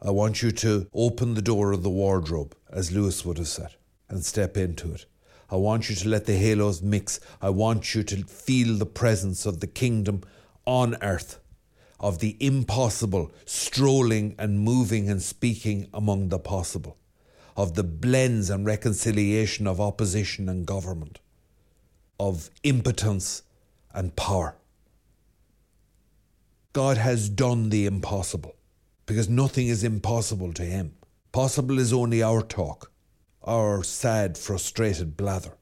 I 0.00 0.12
want 0.12 0.40
you 0.40 0.52
to 0.52 0.86
open 0.94 1.34
the 1.34 1.42
door 1.42 1.72
of 1.72 1.82
the 1.82 1.90
wardrobe, 1.90 2.54
as 2.70 2.92
Lewis 2.92 3.24
would 3.24 3.38
have 3.38 3.48
said, 3.48 3.74
and 4.08 4.24
step 4.24 4.56
into 4.56 4.94
it. 4.94 5.04
I 5.50 5.56
want 5.56 5.90
you 5.90 5.96
to 5.96 6.08
let 6.08 6.26
the 6.26 6.36
halos 6.36 6.80
mix. 6.80 7.18
I 7.42 7.50
want 7.50 7.96
you 7.96 8.04
to 8.04 8.22
feel 8.22 8.78
the 8.78 8.86
presence 8.86 9.46
of 9.46 9.58
the 9.58 9.66
kingdom 9.66 10.22
on 10.64 10.96
earth, 11.02 11.40
of 11.98 12.20
the 12.20 12.36
impossible 12.38 13.32
strolling 13.46 14.36
and 14.38 14.60
moving 14.60 15.10
and 15.10 15.20
speaking 15.20 15.88
among 15.92 16.28
the 16.28 16.38
possible 16.38 16.96
of 17.56 17.74
the 17.74 17.84
blends 17.84 18.50
and 18.50 18.66
reconciliation 18.66 19.66
of 19.66 19.80
opposition 19.80 20.48
and 20.48 20.66
government, 20.66 21.18
of 22.18 22.50
impotence 22.62 23.42
and 23.92 24.14
power. 24.16 24.56
God 26.72 26.96
has 26.96 27.28
done 27.28 27.70
the 27.70 27.86
impossible 27.86 28.54
because 29.06 29.28
nothing 29.28 29.66
is 29.66 29.82
impossible 29.82 30.52
to 30.52 30.62
Him. 30.62 30.94
Possible 31.32 31.78
is 31.78 31.92
only 31.92 32.22
our 32.22 32.42
talk, 32.42 32.92
our 33.42 33.82
sad, 33.82 34.38
frustrated 34.38 35.16
blather. 35.16 35.54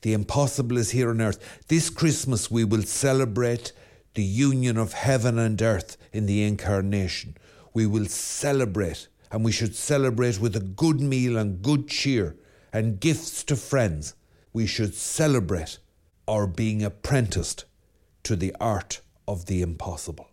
The 0.00 0.12
impossible 0.12 0.76
is 0.78 0.90
here 0.90 1.10
on 1.10 1.20
earth. 1.20 1.64
This 1.68 1.90
Christmas 1.90 2.50
we 2.50 2.64
will 2.64 2.82
celebrate 2.82 3.72
the 4.14 4.22
union 4.22 4.76
of 4.76 4.92
heaven 4.92 5.38
and 5.38 5.60
earth 5.60 5.96
in 6.12 6.26
the 6.26 6.44
incarnation. 6.44 7.36
We 7.72 7.86
will 7.86 8.06
celebrate, 8.06 9.08
and 9.34 9.44
we 9.44 9.50
should 9.50 9.74
celebrate 9.74 10.38
with 10.38 10.54
a 10.54 10.60
good 10.60 11.00
meal 11.00 11.36
and 11.36 11.60
good 11.60 11.88
cheer 11.88 12.36
and 12.72 13.00
gifts 13.00 13.42
to 13.42 13.56
friends. 13.56 14.14
We 14.52 14.64
should 14.64 14.94
celebrate 14.94 15.78
our 16.28 16.46
being 16.46 16.84
apprenticed 16.84 17.64
to 18.22 18.36
the 18.36 18.54
art 18.60 19.00
of 19.26 19.46
the 19.46 19.60
impossible. 19.60 20.30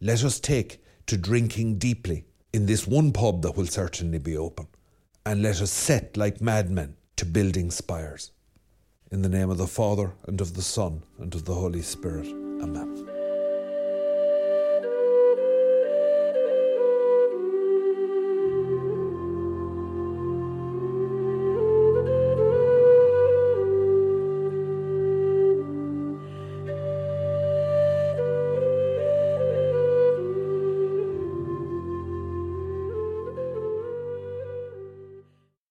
Let 0.00 0.24
us 0.24 0.40
take 0.40 0.82
to 1.06 1.16
drinking 1.16 1.78
deeply 1.78 2.24
in 2.52 2.66
this 2.66 2.84
one 2.84 3.12
pub 3.12 3.42
that 3.42 3.56
will 3.56 3.66
certainly 3.66 4.18
be 4.18 4.36
open, 4.36 4.66
and 5.24 5.40
let 5.40 5.60
us 5.60 5.70
set 5.70 6.16
like 6.16 6.40
madmen 6.40 6.96
to 7.14 7.24
building 7.24 7.70
spires. 7.70 8.32
In 9.12 9.22
the 9.22 9.28
name 9.28 9.50
of 9.50 9.58
the 9.58 9.68
Father, 9.68 10.14
and 10.26 10.40
of 10.40 10.54
the 10.54 10.62
Son, 10.62 11.04
and 11.20 11.32
of 11.32 11.44
the 11.44 11.54
Holy 11.54 11.82
Spirit. 11.82 12.26
Amen. 12.26 13.11